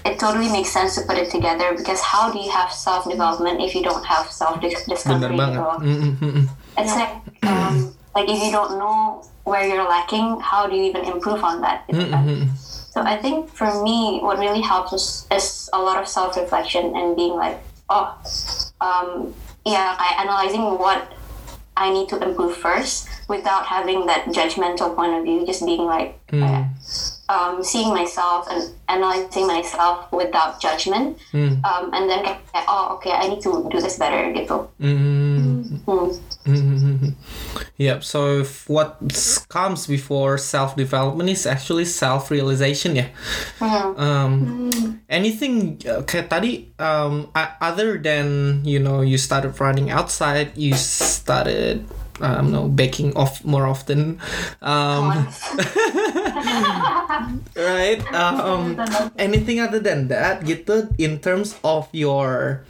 it 0.08 0.16
totally 0.16 0.48
makes 0.48 0.72
sense 0.72 0.96
to 0.96 1.04
put 1.04 1.20
it 1.20 1.28
together 1.28 1.76
because 1.76 2.00
how 2.00 2.32
do 2.32 2.40
you 2.40 2.48
have 2.48 2.72
self-development 2.72 3.60
if 3.60 3.76
you 3.76 3.84
don't 3.84 4.08
have 4.08 4.32
self-discovery? 4.32 5.36
banget 5.36 5.52
gitu 5.52 5.60
loh? 5.60 5.76
Mm, 5.84 5.98
mm, 6.00 6.14
mm, 6.16 6.32
mm. 6.32 6.44
It's 6.80 6.96
like 6.96 7.12
um, 7.48 7.94
like 8.14 8.28
if 8.28 8.38
you 8.42 8.50
don't 8.52 8.78
know 8.78 9.24
where 9.44 9.64
you're 9.66 9.88
lacking, 9.88 10.40
how 10.40 10.66
do 10.68 10.76
you 10.76 10.84
even 10.84 11.04
improve 11.04 11.42
on 11.42 11.60
that? 11.62 11.88
Mm-hmm. 11.88 12.52
So 12.92 13.00
I 13.02 13.16
think 13.16 13.48
for 13.50 13.82
me, 13.82 14.20
what 14.22 14.38
really 14.38 14.60
helps 14.60 14.92
is, 14.92 15.26
is 15.32 15.70
a 15.72 15.78
lot 15.80 15.96
of 16.00 16.08
self 16.08 16.36
reflection 16.36 16.96
and 16.96 17.16
being 17.16 17.34
like, 17.34 17.58
oh, 17.88 18.12
um, 18.80 19.34
yeah, 19.64 19.96
I 19.98 20.22
analyzing 20.24 20.78
what 20.78 21.12
I 21.76 21.92
need 21.92 22.08
to 22.10 22.18
improve 22.18 22.56
first 22.56 23.08
without 23.28 23.64
having 23.66 24.06
that 24.06 24.26
judgmental 24.34 24.96
point 24.96 25.14
of 25.14 25.22
view. 25.22 25.46
Just 25.46 25.64
being 25.64 25.84
like, 25.86 26.18
Mm. 26.28 26.68
um, 27.32 27.64
seeing 27.64 27.88
myself 27.94 28.44
and 28.50 28.68
analyzing 28.88 29.46
myself 29.46 30.10
without 30.12 30.60
judgment. 30.60 31.16
Mm. 31.32 31.64
Um, 31.64 31.88
and 31.94 32.04
then 32.10 32.20
oh 32.68 32.96
okay, 32.98 33.12
I 33.12 33.28
need 33.28 33.40
to 33.48 33.64
do 33.70 33.80
this 33.80 33.96
better 33.96 34.28
gitu. 34.36 34.68
Mm. 34.80 35.80
Hmm. 35.88 36.08
Mhm. 36.44 37.14
Yep. 37.78 38.02
So 38.02 38.42
what 38.66 38.98
comes 39.48 39.86
before 39.86 40.36
self 40.36 40.74
development 40.74 41.30
is 41.30 41.46
actually 41.46 41.86
self 41.86 42.30
realization, 42.30 42.96
yeah. 42.96 43.08
Hmm. 43.62 43.94
Um, 43.94 45.00
anything 45.08 45.78
uh, 45.86 46.02
kayak 46.02 46.26
tadi, 46.26 46.74
um, 46.82 47.30
other 47.62 47.94
than 48.02 48.60
you 48.66 48.82
know 48.82 49.00
you 49.00 49.14
started 49.14 49.54
running 49.62 49.90
outside, 49.94 50.58
you 50.58 50.74
started. 50.74 51.86
I 52.18 52.42
don't 52.42 52.50
know, 52.50 52.66
baking 52.66 53.14
off 53.14 53.46
more 53.46 53.62
often, 53.62 54.18
um, 54.58 55.06
right? 57.54 58.02
Um, 58.10 58.74
anything 59.14 59.62
other 59.62 59.78
than 59.78 60.10
that, 60.10 60.42
gitu, 60.42 60.90
in 60.98 61.22
terms 61.22 61.54
of 61.62 61.86
your 61.94 62.66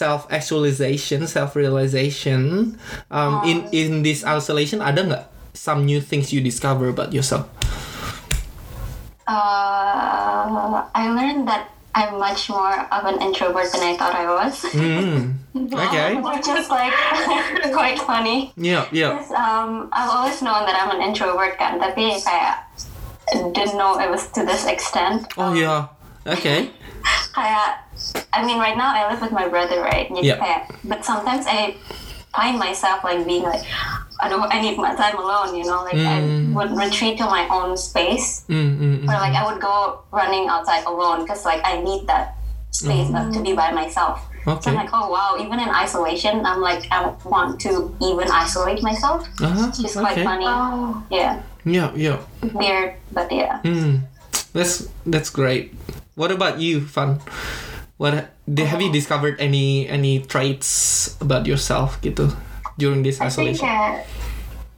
self 0.00 0.24
actualization, 0.32 1.28
self 1.28 1.52
realization, 1.52 2.80
um, 3.12 3.44
in 3.44 3.68
in 3.68 4.00
this 4.00 4.24
isolation, 4.24 4.80
ada 4.80 5.04
nggak 5.04 5.24
some 5.52 5.84
new 5.84 6.00
things 6.00 6.32
you 6.32 6.40
discover 6.40 6.88
about 6.88 7.12
yourself? 7.12 7.44
Uh, 9.28 10.82
I 10.96 11.04
learned 11.12 11.44
that 11.46 11.70
I'm 11.94 12.18
much 12.18 12.48
more 12.48 12.88
of 12.90 13.04
an 13.04 13.20
introvert 13.20 13.70
than 13.70 13.82
I 13.82 13.94
thought 13.94 14.16
I 14.16 14.26
was. 14.26 14.64
Mm. 14.72 15.36
Okay. 15.70 16.14
Which 16.14 16.46
is 16.46 16.70
like 16.70 16.94
quite 17.74 17.98
funny. 17.98 18.54
Yeah, 18.54 18.86
yeah. 18.94 19.18
Um, 19.34 19.90
I've 19.90 20.08
always 20.08 20.38
known 20.40 20.62
that 20.66 20.78
I'm 20.78 20.94
an 20.94 21.02
introvert 21.02 21.58
kan, 21.58 21.82
tapi 21.82 22.22
kayak 22.22 22.70
didn't 23.50 23.74
know 23.74 23.98
it 23.98 24.06
was 24.06 24.30
to 24.38 24.46
this 24.46 24.66
extent. 24.70 25.26
Oh 25.34 25.52
yeah. 25.52 25.90
Okay. 26.22 26.70
Kayak, 27.40 27.70
I 28.36 28.44
mean, 28.44 28.60
right 28.60 28.76
now 28.76 28.92
I 28.92 29.08
live 29.08 29.20
with 29.24 29.32
my 29.32 29.48
brother, 29.48 29.80
right? 29.80 30.04
Jadi 30.12 30.28
Yeah. 30.28 30.36
kayak, 30.36 30.60
but 30.84 31.00
sometimes 31.08 31.48
I 31.48 31.80
find 32.36 32.60
myself 32.60 33.00
like 33.00 33.24
being 33.24 33.48
like, 33.48 33.64
aduh, 34.20 34.44
I 34.44 34.60
need 34.60 34.76
my 34.76 34.92
time 34.92 35.16
alone, 35.16 35.56
you 35.56 35.64
know? 35.64 35.80
Like 35.88 35.96
I 35.96 36.20
Mm. 36.20 36.52
would 36.52 36.76
retreat 36.76 37.16
to 37.18 37.24
my 37.24 37.48
own 37.48 37.80
space, 37.80 38.44
Mm, 38.52 38.76
mm, 38.76 38.92
mm. 39.02 39.08
or 39.08 39.16
like 39.16 39.32
I 39.32 39.48
would 39.48 39.56
go 39.56 40.04
running 40.12 40.52
outside 40.52 40.84
alone 40.84 41.24
because 41.24 41.48
like 41.48 41.64
I 41.64 41.80
need 41.80 42.04
that 42.12 42.36
space 42.70 43.08
uh, 43.10 43.26
to 43.32 43.38
be 43.40 43.56
by 43.56 43.72
myself. 43.72 44.20
So 44.44 44.60
Okay. 44.60 44.72
I'm 44.72 44.76
like, 44.84 44.92
oh 44.92 45.08
wow, 45.08 45.36
even 45.40 45.56
in 45.60 45.68
isolation, 45.72 46.44
I'm 46.44 46.60
like, 46.60 46.84
I 46.92 47.08
want 47.24 47.56
to 47.64 47.88
even 48.04 48.28
isolate 48.28 48.84
myself. 48.84 49.24
Uh-huh. 49.40 49.72
It's 49.80 49.96
quite 49.96 50.20
Okay. 50.20 50.28
funny. 50.28 50.44
Oh, 50.48 51.00
Yeah, 51.08 51.40
Yeah, 51.64 51.88
yeah. 51.96 52.20
weird, 52.52 53.00
but 53.16 53.32
yeah. 53.32 53.64
Mm. 53.64 54.04
That's 54.52 54.88
that's 55.08 55.28
great. 55.32 55.72
What 56.20 56.28
about 56.28 56.60
you, 56.60 56.84
Fun? 56.84 57.24
What 57.96 58.28
have 58.44 58.80
you 58.84 58.92
discovered 58.92 59.40
any 59.40 59.88
any 59.88 60.20
traits 60.20 61.16
about 61.16 61.48
yourself 61.48 61.96
gitu 62.04 62.28
during 62.76 63.00
this 63.00 63.24
I 63.24 63.32
think 63.32 63.56
isolation? 63.56 63.64
uh, 63.64 64.04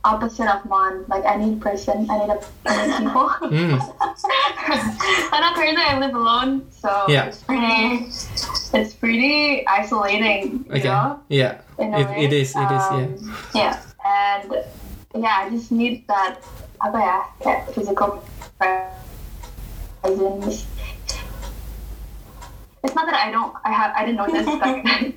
opposite 0.07 0.47
of 0.47 0.63
Mon. 0.71 1.03
Like 1.11 1.27
I 1.27 1.35
need 1.43 1.59
person. 1.59 2.07
I 2.07 2.15
need 2.23 2.31
a 2.31 2.39
I 2.63 2.87
need 2.87 2.95
people. 3.03 3.27
Mm. 3.51 3.75
and 5.35 5.43
currently 5.59 5.83
I 5.83 5.99
live 5.99 6.15
alone, 6.15 6.63
so 6.71 7.11
Yeah. 7.11 7.27
it's 7.27 7.43
pretty. 7.43 8.07
It's 8.71 8.95
pretty 8.95 9.67
isolating. 9.67 10.63
You 10.71 10.79
Okay. 10.79 10.87
know. 10.95 11.19
Yeah. 11.27 11.59
It, 11.75 12.31
it 12.31 12.33
is. 12.39 12.55
It 12.55 12.71
is. 12.71 12.87
Yeah. 12.87 13.03
Um, 13.03 13.19
Yeah. 13.51 13.75
and 14.07 14.47
yeah, 15.19 15.43
I 15.43 15.51
just 15.51 15.75
need 15.75 16.07
that 16.07 16.39
apa 16.79 16.99
ya, 17.03 17.19
kayak 17.43 17.75
physical 17.75 18.23
presence. 20.03 20.71
It's 22.83 22.97
not 22.99 23.07
that 23.07 23.15
I 23.15 23.31
don't, 23.31 23.55
I 23.65 23.71
have, 23.71 23.95
I 23.95 24.03
didn't 24.05 24.19
know 24.19 24.27
this. 24.27 24.43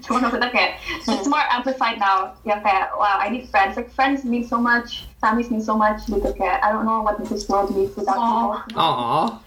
Maksudnya 0.06 0.54
kayak 0.54 0.78
it's 1.01 1.25
more 1.25 1.41
amplified 1.49 1.97
now. 1.97 2.38
Kayak 2.45 2.93
wow, 2.93 3.17
I 3.17 3.34
need 3.34 3.49
friends. 3.49 3.73
Like 3.73 3.89
friends 3.89 4.21
mean 4.21 4.45
so 4.45 4.62
much, 4.62 5.10
families 5.17 5.49
mean 5.49 5.65
so 5.65 5.73
much. 5.73 6.06
Gitu 6.06 6.30
kayak 6.38 6.62
I 6.62 6.69
don't 6.69 6.86
know 6.86 7.01
what 7.01 7.17
this 7.25 7.49
world 7.49 7.73
means 7.73 7.89
without 7.97 8.21
people. 8.21 8.78
Aww. 8.78 9.41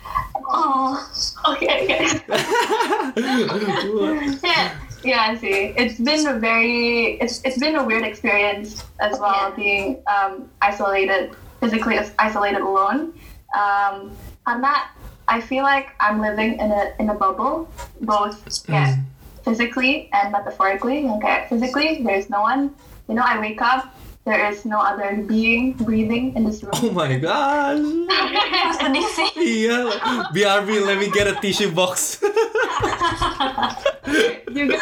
Oh, 0.51 0.99
Okay, 1.55 1.87
okay. 1.87 2.03
yeah, 4.43 4.75
yeah. 5.05 5.31
I 5.31 5.37
see. 5.39 5.71
It's 5.79 5.99
been 6.03 6.27
a 6.27 6.35
very, 6.39 7.21
it's 7.23 7.39
it's 7.47 7.59
been 7.59 7.77
a 7.77 7.85
weird 7.85 8.03
experience 8.03 8.83
as 8.99 9.19
well, 9.23 9.51
Yeah. 9.51 9.57
being 9.57 10.03
um, 10.11 10.51
isolated, 10.59 11.37
physically 11.63 11.99
isolated 12.19 12.63
alone. 12.67 13.15
Um, 13.55 14.11
I'm 14.47 14.61
not. 14.61 14.91
I 15.29 15.41
feel 15.41 15.63
like 15.63 15.93
I'm 16.01 16.21
living 16.21 16.57
in 16.57 16.73
a 16.73 16.97
in 16.99 17.09
a 17.11 17.15
bubble, 17.15 17.69
both 18.01 18.41
yeah, 18.67 18.97
physically 19.45 20.09
and 20.13 20.33
metaphorically. 20.33 21.05
Okay, 21.21 21.45
physically, 21.49 22.01
there's 22.03 22.29
no 22.29 22.41
one. 22.41 22.73
You 23.09 23.15
know, 23.15 23.25
I 23.25 23.37
wake 23.39 23.61
up. 23.61 23.93
There 24.25 24.45
is 24.53 24.69
no 24.69 24.77
other 24.77 25.25
being 25.25 25.73
breathing 25.73 26.37
in 26.37 26.45
this 26.45 26.61
room. 26.61 26.77
oh 26.85 26.93
my 26.93 27.17
gosh. 27.17 27.81
sedih 28.77 29.07
sih. 29.09 29.29
Iya. 29.41 29.89
BRB, 30.33 30.85
let 30.85 31.01
me 31.01 31.09
get 31.09 31.25
a 31.25 31.37
tissue 31.41 31.73
box. 31.73 32.21
you 34.53 34.69
get, 34.69 34.81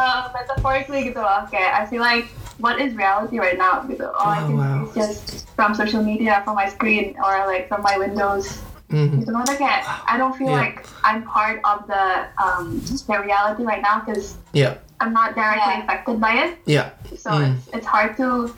uh, 0.00 0.28
metaphorically 0.32 1.12
gitu 1.12 1.20
loh 1.20 1.44
kayak 1.48 1.72
I 1.76 1.84
feel 1.88 2.00
like 2.00 2.28
what 2.56 2.80
is 2.80 2.96
reality 2.96 3.36
right 3.36 3.56
now 3.58 3.84
gitu 3.84 4.08
all 4.16 4.32
I 4.32 4.40
Oh, 4.40 4.48
can 4.48 4.56
wow. 4.56 4.88
see 4.92 5.00
is 5.00 5.20
just 5.20 5.48
from 5.56 5.72
social 5.76 6.00
media 6.00 6.40
from 6.44 6.56
my 6.56 6.68
screen 6.68 7.16
or 7.20 7.44
like 7.44 7.68
from 7.68 7.80
my 7.84 7.96
windows 7.96 8.48
Mhm. 8.90 9.18
gitu 9.18 9.30
maksudnya 9.34 9.58
kayak 9.58 9.80
I 10.06 10.14
don't 10.14 10.34
feel 10.38 10.54
Yeah. 10.54 10.62
like 10.62 10.86
I'm 11.02 11.26
part 11.26 11.58
of 11.66 11.90
the 11.90 12.30
um, 12.38 12.78
the 12.86 13.16
reality 13.18 13.66
right 13.66 13.82
now 13.82 13.98
because 13.98 14.38
Yeah. 14.54 14.78
I'm 15.02 15.10
not 15.10 15.34
directly 15.34 15.74
Yeah. 15.74 15.82
affected 15.82 16.16
by 16.22 16.32
it 16.46 16.50
Yeah. 16.70 16.94
so 17.18 17.34
Mm. 17.34 17.58
it's, 17.58 17.82
it's 17.82 17.88
hard 17.88 18.14
to 18.22 18.54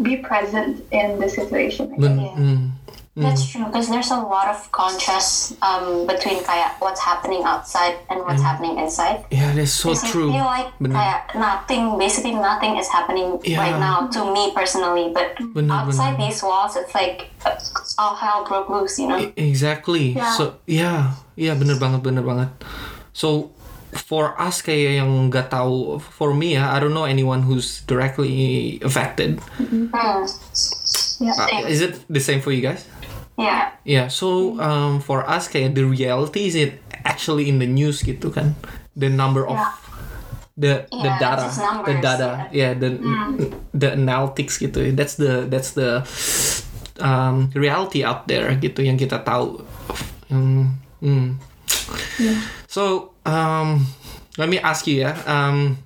be 0.00 0.20
present 0.20 0.84
in 0.92 1.16
this 1.20 1.32
situation 1.36 1.92
I 1.92 1.96
Ben- 1.96 2.72
guess. 3.16 3.18
Mm. 3.18 3.22
That's 3.26 3.42
true 3.50 3.64
because 3.66 3.88
there's 3.90 4.10
a 4.10 4.16
lot 4.22 4.48
of 4.48 4.70
contrast 4.70 5.58
um, 5.62 6.06
between 6.06 6.42
kayak 6.44 6.78
what's 6.80 7.00
happening 7.00 7.42
outside 7.42 7.98
and 8.08 8.20
what's 8.22 8.42
happening 8.42 8.78
inside. 8.78 9.24
Yeah, 9.30 9.50
that's 9.52 9.72
so 9.72 9.90
Because 9.90 10.04
I 10.04 10.10
true. 10.10 10.30
feel 10.30 10.46
like 10.46 10.68
Bener. 10.78 10.94
kayak 10.94 11.20
nothing, 11.34 11.98
basically 11.98 12.34
nothing 12.34 12.78
is 12.78 12.86
happening 12.86 13.38
Yeah. 13.42 13.58
right 13.58 13.78
now 13.78 14.06
to 14.14 14.30
me 14.32 14.54
personally. 14.54 15.10
But 15.10 15.34
Bener, 15.42 15.74
outside 15.74 16.14
bener. 16.16 16.30
these 16.30 16.40
walls, 16.42 16.76
it's 16.78 16.94
like 16.94 17.30
uh, 17.44 17.58
all 17.98 18.14
hell 18.14 18.46
broke 18.46 18.70
loose, 18.70 18.98
you 18.98 19.08
know? 19.10 19.18
E- 19.18 19.34
Exactly. 19.36 20.14
Yeah. 20.14 20.30
So 20.38 20.62
yeah, 20.70 21.18
yeah 21.34 21.58
bener 21.58 21.82
banget 21.82 22.06
bener 22.06 22.22
banget. 22.22 22.54
So 23.10 23.50
for 23.90 24.38
us 24.38 24.62
kayak 24.62 25.02
yang 25.02 25.10
nggak 25.28 25.50
tahu, 25.50 25.98
for 25.98 26.30
me 26.30 26.54
ya, 26.54 26.70
I 26.70 26.78
don't 26.78 26.94
know 26.94 27.10
anyone 27.10 27.42
who's 27.42 27.82
directly 27.90 28.78
affected. 28.86 29.42
Hmm. 29.58 29.90
yeah 31.20 31.34
Uh, 31.36 31.68
is 31.68 31.82
it 31.84 32.00
the 32.08 32.22
same 32.22 32.40
for 32.40 32.48
you 32.48 32.62
guys? 32.64 32.86
Yeah. 33.40 33.72
Yeah. 33.82 34.06
So 34.12 34.60
um, 34.60 35.00
for 35.00 35.24
us 35.24 35.48
kayak 35.48 35.72
the 35.74 35.88
reality 35.88 36.44
is 36.46 36.54
it 36.54 36.84
actually 37.08 37.48
in 37.48 37.56
the 37.56 37.66
news 37.66 38.04
gitu 38.04 38.28
kan, 38.28 38.54
the 38.92 39.08
number 39.08 39.48
of 39.48 39.56
Yeah. 39.56 39.72
the 40.60 40.72
the 40.92 41.08
Yeah, 41.08 41.16
data, 41.16 41.44
just 41.48 41.56
the 41.56 41.64
numbers, 41.64 42.00
data, 42.04 42.28
yeah, 42.52 42.72
the 42.76 43.00
the 43.72 43.88
analytics 43.96 44.60
gitu. 44.60 44.92
That's 44.92 45.16
the 45.16 45.48
that's 45.48 45.72
the 45.72 46.04
um, 47.00 47.48
reality 47.56 48.04
out 48.04 48.28
there 48.28 48.52
gitu 48.60 48.84
yang 48.84 49.00
kita 49.00 49.24
tahu. 49.24 49.64
Um, 50.28 50.76
mm. 51.00 51.40
So 52.68 53.16
um, 53.24 53.88
let 54.36 54.52
me 54.52 54.60
ask 54.60 54.84
you 54.84 55.08
ya. 55.08 55.16
Um, 55.24 55.80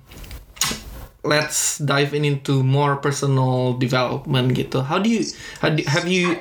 let's 1.25 1.77
dive 1.79 2.13
in 2.13 2.23
into 2.23 2.63
more 2.63 2.95
personal 2.95 3.73
development 3.73 4.53
gitu. 4.53 4.85
How 4.85 5.01
do 5.01 5.09
you 5.09 5.25
how 5.59 5.69
do, 5.69 5.81
have 5.89 6.05
you 6.07 6.37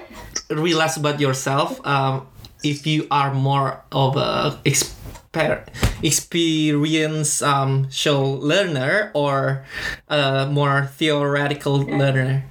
realized 0.53 1.01
about 1.01 1.19
yourself 1.19 1.81
um, 1.89 2.29
if 2.63 2.87
you 2.87 3.09
are 3.11 3.33
more 3.33 3.81
of 3.93 4.17
a 4.17 4.61
exper- 4.65 5.65
experience 6.05 7.41
um, 7.43 7.89
show 7.91 8.21
learner 8.45 9.11
or 9.17 9.65
a 10.09 10.47
more 10.47 10.89
theoretical 10.97 11.85
learner? 11.89 12.45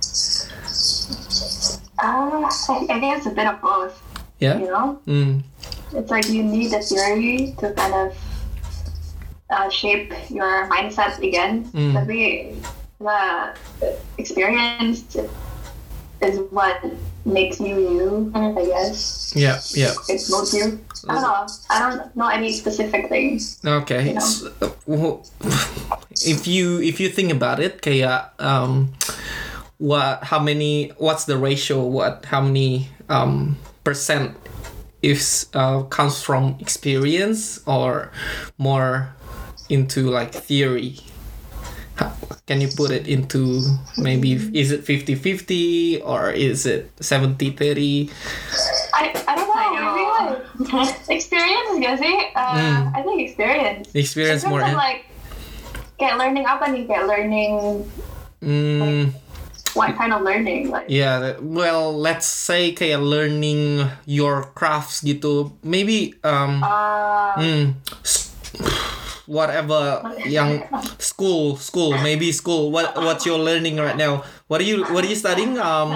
uh, 2.03 2.49
I, 2.49 2.85
I 2.89 2.97
think 2.99 3.17
it's 3.17 3.27
a 3.27 3.31
bit 3.31 3.47
of 3.47 3.61
both 3.61 3.93
Yeah. 4.43 4.59
you 4.59 4.67
know 4.67 4.99
Mm. 5.07 5.47
it's 5.95 6.11
like 6.11 6.27
you 6.27 6.43
need 6.43 6.73
a 6.73 6.81
theory 6.83 7.55
to 7.63 7.71
kind 7.79 7.93
of 7.95 8.11
uh, 9.53 9.69
shape 9.69 10.13
your 10.29 10.67
mindset 10.69 11.21
again. 11.21 11.65
Mm. 11.71 11.93
Tapi 11.93 12.57
the 12.97 13.53
experience 14.17 15.05
is 16.21 16.39
what 16.49 16.81
makes 17.25 17.59
you 17.59 17.79
you, 17.79 18.31
I 18.35 18.65
guess. 18.65 19.31
Yeah. 19.35 19.59
Yeah. 19.75 19.93
It 20.09 20.23
molds 20.29 20.53
you. 20.53 20.79
I 21.07 21.19
don't 21.19 21.23
know. 21.23 21.47
I 21.69 21.77
don't 21.79 22.15
know 22.15 22.27
any 22.27 22.51
specific 22.51 23.09
things. 23.09 23.59
Okay. 23.63 24.09
You 24.09 24.19
know? 24.19 24.29
Uh, 24.61 25.97
if 26.25 26.47
you 26.47 26.81
if 26.81 26.99
you 26.99 27.09
think 27.09 27.31
about 27.31 27.59
it, 27.59 27.81
Kaya, 27.81 28.31
um, 28.39 28.93
what 29.77 30.23
how 30.23 30.39
many 30.39 30.91
what's 30.97 31.25
the 31.25 31.37
ratio? 31.37 31.83
What 31.83 32.25
how 32.25 32.41
many 32.41 32.89
um 33.09 33.57
percent 33.83 34.35
if 35.03 35.45
uh, 35.53 35.83
comes 35.91 36.23
from 36.23 36.55
experience 36.59 37.59
or 37.67 38.11
more 38.57 39.11
into 39.69 40.09
like 40.09 40.33
theory? 40.33 40.99
How- 41.95 42.15
Can 42.43 42.59
you 42.59 42.67
put 42.67 42.91
it 42.91 43.07
into 43.07 43.63
maybe 43.95 44.35
is 44.51 44.75
it 44.75 44.83
50-50 44.83 46.03
or 46.03 46.27
is 46.27 46.67
it 46.67 46.91
70-30? 46.99 48.11
I, 48.91 49.15
I 49.15 49.31
don't 49.31 49.47
know. 49.47 49.71
Maybe 49.79 50.03
like 50.67 50.91
experience 51.15 51.71
gak 51.79 51.95
sih? 52.03 52.15
Uh, 52.35 52.51
Hmm. 52.51 52.91
I 52.91 52.99
think 52.99 53.23
experience. 53.23 53.87
Experience 53.95 54.43
In 54.43 54.51
terms 54.51 54.59
more 54.59 54.63
of, 54.67 54.75
ya? 54.75 54.75
like 54.75 55.07
kayak 55.95 56.19
learning 56.19 56.43
apa 56.43 56.67
nih? 56.67 56.83
Kayak 56.83 57.05
learning 57.07 57.51
Hmm, 58.43 59.15
what 59.71 59.95
kind 59.95 60.11
of 60.11 60.19
learning? 60.19 60.67
Like 60.67 60.91
yeah, 60.91 61.39
well, 61.39 61.95
let's 61.95 62.27
say 62.27 62.75
kayak 62.75 62.99
learning 62.99 63.87
your 64.03 64.51
crafts 64.51 64.99
gitu. 64.99 65.55
Maybe 65.63 66.19
um 66.27 66.59
uh, 66.59 67.39
hmm, 67.39 67.79
s- 68.03 68.35
whatever 69.25 70.03
young 70.27 70.63
school 70.99 71.55
school 71.55 71.95
maybe 72.03 72.31
school 72.31 72.71
what 72.71 72.91
what 72.99 73.23
you're 73.25 73.39
learning 73.39 73.79
right 73.79 73.95
now 73.95 74.23
what 74.51 74.59
are 74.59 74.67
you 74.67 74.83
what 74.91 75.03
are 75.03 75.11
you 75.11 75.15
studying 75.15 75.55
um 75.59 75.95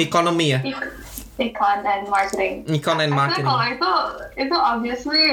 economy 0.00 0.56
ya 0.56 0.60
econ 1.34 1.82
and 1.82 2.06
marketing. 2.06 2.62
econ 2.70 3.02
and 3.02 3.10
I 3.10 3.18
marketing 3.18 3.42
think 3.42 3.50
kalau 3.50 3.66
itu 3.66 3.92
itu 4.38 4.56
obviously 4.56 5.24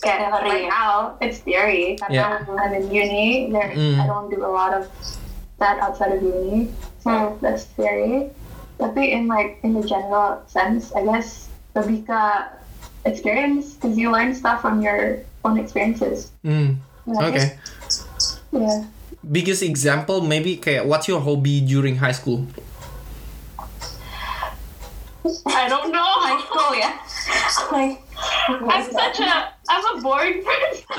kayak 0.00 0.30
right 0.46 0.70
now 0.70 1.18
it's 1.18 1.42
theory 1.42 1.98
Yeah. 2.06 2.40
karena 2.46 2.62
I'm 2.62 2.72
in 2.78 2.86
uni. 2.94 3.50
There 3.50 3.74
Mm. 3.74 3.98
I 3.98 4.06
don't 4.06 4.30
do 4.30 4.38
a 4.46 4.52
lot 4.52 4.70
of 4.70 4.86
that 5.58 5.82
outside 5.82 6.14
of 6.14 6.22
uni, 6.22 6.70
so 7.02 7.36
that's 7.42 7.66
theory. 7.74 8.30
Tapi 8.78 9.12
in 9.12 9.26
like 9.28 9.58
in 9.66 9.74
the 9.76 9.84
general 9.84 10.40
sense, 10.48 10.94
I 10.96 11.04
guess 11.04 11.50
lebih 11.76 12.06
ke 12.08 12.22
experience 13.04 13.74
because 13.74 13.96
you 13.96 14.12
learn 14.12 14.34
stuff 14.34 14.60
from 14.60 14.82
your 14.82 15.20
own 15.44 15.58
experiences. 15.58 16.30
hmm 16.44 16.76
Yeah. 17.08 17.26
okay 17.26 17.46
Yeah. 18.52 18.84
biggest 19.24 19.62
example 19.64 20.20
maybe 20.20 20.60
Okay, 20.60 20.84
what's 20.84 21.08
your 21.08 21.20
hobby 21.20 21.60
during 21.64 21.96
high 21.96 22.12
school 22.14 22.46
I 25.46 25.68
don't 25.68 25.92
know. 25.92 26.00
High 26.24 26.40
school 26.40 26.72
ya. 26.80 26.90
Like, 27.68 28.00
I'm 28.48 28.88
such 28.88 29.20
a 29.20 29.52
I'm 29.68 29.84
a 29.84 29.94
bored 30.00 30.40
person. 30.40 30.80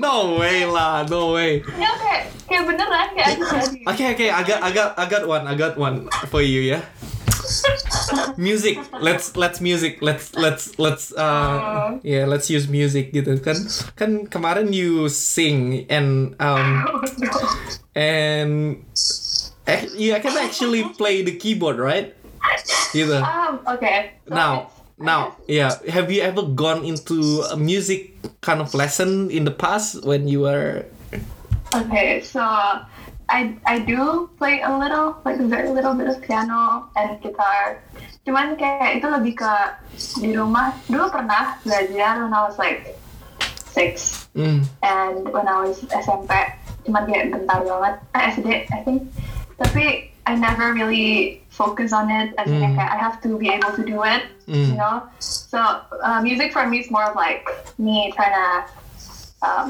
no 0.00 0.34
way 0.40 0.64
lah 0.66 1.04
no 1.06 1.32
way 1.36 1.62
ya 1.78 1.90
kayak 1.96 2.22
kayak 2.50 2.62
beneran 2.66 3.08
kayak 3.14 3.38
okay 3.86 4.06
okay 4.16 4.28
I 4.32 4.42
got 4.42 4.58
I 4.64 4.70
got 4.74 4.88
I 4.98 5.04
got 5.06 5.24
one 5.28 5.44
I 5.46 5.54
got 5.54 5.78
one 5.78 6.08
for 6.28 6.42
you 6.42 6.74
ya 6.74 6.80
music 8.36 8.78
let's 9.00 9.36
let's 9.36 9.60
music 9.60 10.02
let's 10.02 10.34
let's 10.34 10.78
let's 10.78 11.12
uh 11.14 11.98
yeah 12.02 12.24
let's 12.26 12.50
use 12.50 12.66
music 12.68 13.14
gitu 13.14 13.38
kan. 13.38 13.56
Kan 13.94 14.10
kemarin 14.26 14.74
you 14.74 15.06
sing 15.08 15.86
and 15.88 16.34
um 16.42 16.84
and 17.94 18.82
ac- 19.66 19.94
you 19.94 20.14
I 20.14 20.20
can 20.20 20.34
actually 20.38 20.84
play 20.98 21.22
the 21.22 21.34
keyboard 21.38 21.78
right? 21.78 22.12
Gitu. 22.92 23.18
Um, 23.18 23.64
okay. 23.66 24.18
So 24.28 24.34
now 24.34 24.52
now 24.94 25.34
yeah 25.50 25.74
have 25.90 26.06
you 26.10 26.22
ever 26.22 26.46
gone 26.46 26.86
into 26.86 27.42
a 27.50 27.58
music 27.58 28.14
kind 28.46 28.62
of 28.62 28.70
lesson 28.74 29.26
in 29.30 29.42
the 29.42 29.54
past 29.54 30.06
when 30.06 30.30
you 30.30 30.46
were 30.46 30.86
Okay, 31.74 32.22
so 32.22 32.38
I 33.28 33.56
I 33.64 33.78
do 33.80 34.28
play 34.36 34.60
a 34.60 34.70
little, 34.70 35.16
like 35.24 35.40
a 35.40 35.48
very 35.48 35.70
little 35.70 35.94
bit 35.94 36.08
of 36.08 36.20
piano 36.20 36.88
and 36.96 37.16
guitar. 37.24 37.80
Cuman 38.24 38.56
kayak 38.56 39.00
itu 39.00 39.06
lebih 39.08 39.34
ke 39.40 39.54
di 40.20 40.36
rumah. 40.36 40.76
Dulu 40.88 41.08
pernah 41.08 41.56
belajar 41.64 42.20
when 42.20 42.32
I 42.32 42.42
was 42.44 42.56
like 42.60 42.96
six 43.72 44.28
mm, 44.36 44.64
and 44.84 45.24
when 45.32 45.48
I 45.48 45.64
was 45.64 45.80
SMP. 45.88 46.30
Cuman 46.84 47.08
kayak 47.08 47.32
bentar 47.32 47.64
banget. 47.64 47.94
Eh, 48.12 48.22
SD, 48.36 48.48
I 48.72 48.80
think. 48.84 49.08
Tapi 49.56 50.12
I 50.24 50.36
never 50.36 50.72
really 50.72 51.40
focus 51.52 51.92
on 51.92 52.08
it. 52.08 52.32
As 52.40 52.48
in 52.48 52.60
Mm. 52.60 52.76
kayak 52.76 52.90
I 52.92 52.98
have 53.00 53.20
to 53.24 53.36
be 53.36 53.48
able 53.52 53.72
to 53.76 53.82
do 53.84 54.04
it. 54.04 54.28
Mm. 54.48 54.72
You 54.72 54.76
know. 54.76 55.04
So 55.20 55.60
uh, 56.04 56.20
music 56.20 56.52
for 56.52 56.68
me 56.68 56.84
is 56.84 56.88
more 56.92 57.08
of 57.08 57.16
like 57.16 57.48
me 57.80 58.12
trying 58.12 58.36
to 58.36 58.48
um, 59.44 59.68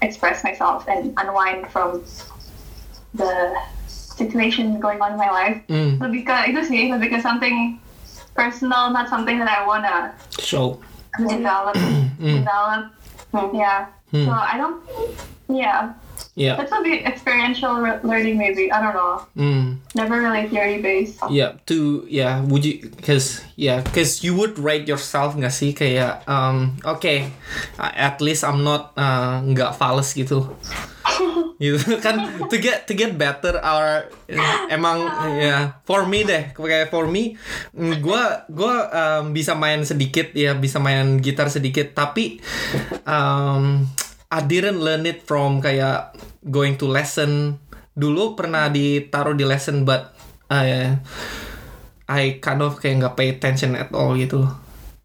express 0.00 0.44
myself 0.44 0.84
and 0.88 1.16
unwind 1.16 1.68
from 1.72 2.04
the 3.16 3.56
situation 3.88 4.80
going 4.80 5.00
on 5.00 5.12
in 5.12 5.18
my 5.18 5.30
life. 5.30 5.58
mm, 5.68 6.00
Lebih 6.00 6.24
ke 6.24 6.36
itu 6.52 6.60
sih, 6.64 6.82
lebih 6.92 7.16
ke 7.16 7.18
something 7.20 7.76
personal, 8.32 8.92
not 8.92 9.08
something 9.08 9.36
that 9.40 9.48
I 9.48 9.64
wanna 9.64 10.12
show 10.40 10.80
develop. 11.20 11.76
develop. 12.20 12.92
Yeah. 13.52 13.88
Hmm. 14.12 14.24
So 14.24 14.32
I 14.32 14.54
don't. 14.56 14.80
Yeah, 15.48 15.92
yeah 16.34 16.56
it's 16.60 16.72
a 16.72 16.80
bit 16.80 17.04
experiential 17.04 17.76
learning 18.02 18.38
maybe. 18.40 18.72
I 18.72 18.80
don't 18.80 18.96
know. 18.96 19.24
mm. 19.36 19.75
Never 19.96 20.20
really 20.20 20.44
theory 20.52 20.84
based. 20.84 21.24
Yeah, 21.32 21.56
to 21.72 22.04
yeah, 22.04 22.44
would 22.44 22.68
you? 22.68 22.92
Cause 23.00 23.40
yeah, 23.56 23.80
cause 23.80 24.20
you 24.20 24.36
would 24.36 24.60
rate 24.60 24.84
yourself 24.84 25.32
nggak 25.32 25.48
sih 25.48 25.72
kayak 25.72 26.20
um 26.28 26.76
okay, 26.84 27.32
at 27.80 28.20
least 28.20 28.44
I'm 28.44 28.60
not 28.60 28.92
uh, 29.00 29.40
nggak 29.40 29.72
fals 29.80 30.12
gitu. 30.12 30.52
gitu 31.56 31.96
kan 32.04 32.44
to 32.52 32.56
get 32.60 32.84
to 32.84 32.92
get 32.92 33.16
better 33.16 33.56
our 33.64 34.12
emang 34.68 35.08
ya 35.40 35.80
for 35.88 36.04
me 36.04 36.20
deh 36.20 36.52
kayak 36.52 36.92
for 36.92 37.08
me 37.08 37.40
mm, 37.72 38.04
gua 38.04 38.44
gua 38.52 38.92
um, 38.92 39.32
bisa 39.32 39.56
main 39.56 39.80
sedikit 39.88 40.36
ya 40.36 40.52
bisa 40.52 40.76
main 40.76 41.16
gitar 41.16 41.48
sedikit 41.48 41.96
tapi 41.96 42.44
um, 43.08 43.88
I 44.28 44.40
didn't 44.44 44.84
learn 44.84 45.08
it 45.08 45.24
from 45.24 45.64
kayak 45.64 46.12
going 46.44 46.76
to 46.76 46.86
lesson 46.90 47.62
dulu 47.96 48.36
pernah 48.36 48.68
ditaruh 48.68 49.32
di 49.32 49.48
lesson 49.48 49.88
but 49.88 50.12
I 50.52 51.00
I 52.06 52.38
kind 52.38 52.62
of 52.62 52.78
kayak 52.78 53.02
nggak 53.02 53.14
pay 53.18 53.28
attention 53.34 53.74
at 53.74 53.90
all 53.90 54.14
gitu. 54.14 54.46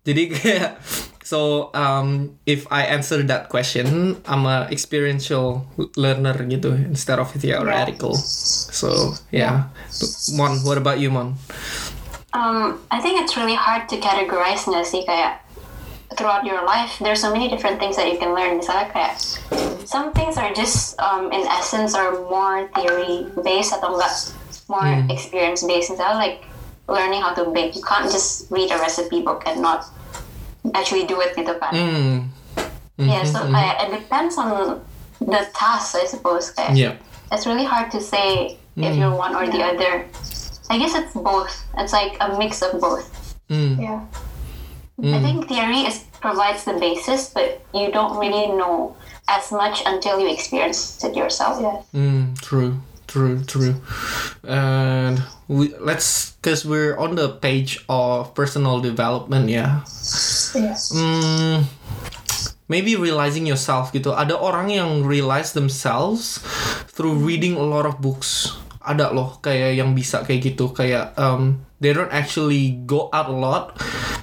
Jadi 0.06 0.24
kayak 0.30 0.78
so 1.26 1.72
um, 1.74 2.38
if 2.46 2.68
I 2.70 2.92
answer 2.92 3.24
that 3.26 3.50
question 3.50 4.20
I'm 4.28 4.46
a 4.46 4.68
experiential 4.70 5.66
learner 5.98 6.36
gitu 6.46 6.76
instead 6.78 7.18
of 7.18 7.32
theoretical. 7.34 8.14
So 8.76 9.18
yeah. 9.34 9.74
Mon 10.38 10.62
what 10.62 10.78
about 10.78 11.02
you 11.02 11.10
Mon? 11.10 11.40
Um, 12.32 12.80
I 12.92 13.02
think 13.02 13.24
it's 13.24 13.36
really 13.36 13.58
hard 13.58 13.90
to 13.92 14.00
categorize 14.00 14.68
nggak 14.68 14.86
sih 14.86 15.04
kayak 15.04 15.42
throughout 16.20 16.44
your 16.44 16.64
life 16.64 17.00
there's 17.00 17.20
so 17.24 17.32
many 17.32 17.48
different 17.48 17.80
things 17.80 17.98
that 17.98 18.06
you 18.12 18.20
can 18.22 18.36
learn. 18.38 18.62
Misalnya 18.62 18.92
kayak 18.94 19.16
some 19.86 20.14
things 20.14 20.38
are 20.38 20.54
just 20.54 21.00
um, 21.00 21.32
in 21.32 21.46
essence 21.48 21.96
are 21.96 22.12
more 22.30 22.68
theory 22.76 23.28
based 23.44 23.74
atau 23.74 23.96
enggak 23.98 24.14
more 24.72 24.88
experience 25.12 25.64
based. 25.64 25.92
Misalnya 25.92 26.18
like 26.18 26.38
learning 26.88 27.22
how 27.22 27.34
to 27.34 27.50
bake 27.52 27.76
you 27.76 27.84
can't 27.84 28.12
just 28.12 28.52
read 28.52 28.72
a 28.72 28.78
recipe 28.80 29.22
book 29.22 29.44
and 29.48 29.62
not 29.62 29.88
actually 30.76 31.08
do 31.08 31.18
it 31.24 31.34
gitu 31.34 31.56
kan 31.58 31.74
mm, 31.74 32.16
yeah 33.00 33.24
so 33.24 33.42
kayak 33.50 33.80
it 33.82 33.90
depends 33.96 34.38
on 34.38 34.78
the 35.24 35.42
task 35.56 35.96
I 35.96 36.06
suppose. 36.06 36.52
Kayak 36.52 36.76
yeah. 36.76 36.94
it's 37.32 37.48
really 37.48 37.66
hard 37.66 37.90
to 37.96 38.00
say 38.04 38.58
if 38.78 38.94
you're 38.96 39.14
one 39.14 39.36
or 39.36 39.48
the 39.48 39.62
other. 39.62 40.06
I 40.72 40.80
guess 40.80 40.96
it's 40.96 41.12
both. 41.12 41.52
It's 41.76 41.92
like 41.92 42.16
a 42.24 42.40
mix 42.40 42.64
of 42.64 42.80
both. 42.80 43.04
Mm, 43.52 43.76
Yeah. 43.76 44.08
I 45.02 45.20
think 45.20 45.50
theory 45.50 45.84
is 45.84 46.06
provides 46.22 46.64
the 46.64 46.78
basis, 46.78 47.34
but 47.34 47.60
you 47.74 47.92
don't 47.92 48.16
really 48.22 48.54
know 48.54 48.96
as 49.32 49.48
much 49.56 49.80
until 49.88 50.20
you 50.20 50.28
experience 50.28 51.00
it 51.00 51.16
yourself. 51.16 51.56
Yes. 51.64 51.88
mm, 51.96 52.36
true 52.44 52.84
true 53.08 53.44
true 53.44 53.76
and 54.48 55.20
we 55.52 55.76
let's 55.84 56.32
because 56.40 56.64
we're 56.64 56.96
on 56.96 57.20
the 57.20 57.28
page 57.44 57.84
of 57.92 58.32
personal 58.32 58.80
development 58.80 59.52
yeah 59.52 59.84
Yes. 60.56 60.92
Hmm, 60.92 61.64
maybe 62.68 62.96
realizing 62.96 63.48
yourself 63.48 63.92
gitu. 63.96 64.12
Ada 64.12 64.36
orang 64.36 64.72
yang 64.72 65.04
realize 65.08 65.56
themselves 65.56 66.40
through 66.92 67.16
reading 67.20 67.56
a 67.56 67.64
lot 67.64 67.88
of 67.88 68.00
books. 68.04 68.56
Ada 68.82 69.14
loh 69.14 69.40
kayak 69.40 69.78
yang 69.78 69.94
bisa 69.94 70.26
kayak 70.26 70.52
gitu 70.54 70.74
kayak 70.74 71.14
um, 71.16 71.62
they 71.82 71.92
don't 71.92 72.14
actually 72.14 72.80
go 72.86 73.10
out 73.12 73.28
a 73.28 73.36
lot. 73.36 73.82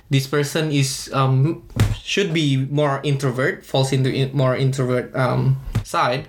This 0.09 0.27
person 0.27 0.73
is 0.73 1.11
um, 1.13 1.69
should 1.93 2.33
be 2.33 2.57
more 2.57 3.03
introvert, 3.05 3.67
falls 3.67 3.93
into 3.93 4.09
in, 4.09 4.33
more 4.33 4.57
introvert 4.57 5.13
um, 5.15 5.61
side. 5.85 6.29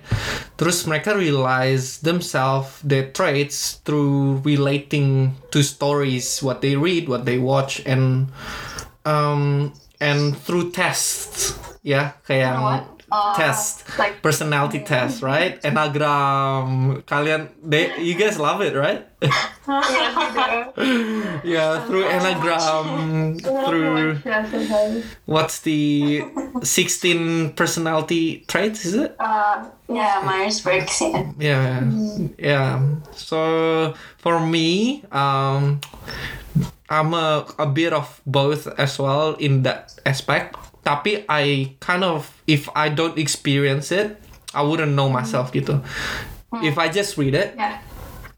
Terus 0.60 0.84
mereka 0.84 1.16
realize 1.16 2.04
themselves 2.04 2.82
their 2.84 3.08
traits 3.08 3.80
through 3.88 4.44
relating 4.44 5.40
to 5.54 5.64
stories, 5.64 6.42
what 6.44 6.60
they 6.60 6.76
read, 6.76 7.08
what 7.08 7.24
they 7.24 7.40
watch, 7.40 7.80
and 7.88 8.28
um 9.08 9.72
and 9.96 10.36
through 10.36 10.68
tests 10.76 11.56
ya 11.80 12.12
kayak 12.28 12.84
Uh, 13.12 13.34
test, 13.36 13.84
like- 13.98 14.22
personality 14.22 14.80
test, 14.80 15.22
right? 15.22 15.60
Enneagram. 15.66 17.02
Kalian, 17.04 17.48
they, 17.62 17.98
you 18.00 18.14
guys 18.14 18.38
love 18.38 18.60
it, 18.62 18.74
right? 18.74 19.06
yes, 19.20 20.16
we 20.16 20.84
do. 20.84 21.40
yeah, 21.44 21.84
through 21.86 22.04
Enneagram, 22.04 23.40
through 23.68 25.02
what's 25.26 25.60
the 25.60 26.22
16 26.62 27.52
personality 27.54 28.44
traits, 28.48 28.84
is 28.84 28.94
it? 28.94 29.14
Uh, 29.18 29.66
Yeah, 29.88 30.22
Myers 30.24 30.60
Briggs. 30.60 31.00
Yeah. 31.00 31.32
Yeah, 31.38 31.82
yeah. 32.38 32.80
So 33.12 33.94
for 34.18 34.38
me, 34.40 35.02
um, 35.12 35.80
I'm 36.88 37.12
a, 37.14 37.46
a 37.58 37.66
bit 37.66 37.92
of 37.92 38.20
both 38.26 38.66
as 38.78 38.98
well 38.98 39.34
in 39.34 39.62
that 39.64 39.98
aspect. 40.06 40.56
Tapi 40.90 41.22
I 41.30 41.78
kind 41.78 42.02
of, 42.02 42.26
if 42.50 42.66
I 42.74 42.90
don't 42.90 43.14
experience 43.14 43.94
it, 43.94 44.18
I 44.50 44.66
wouldn't 44.66 44.98
know 44.98 45.06
myself 45.06 45.54
gitu. 45.54 45.78
If 46.66 46.82
I 46.82 46.90
just 46.90 47.14
read 47.14 47.38
it, 47.38 47.54
yeah. 47.54 47.78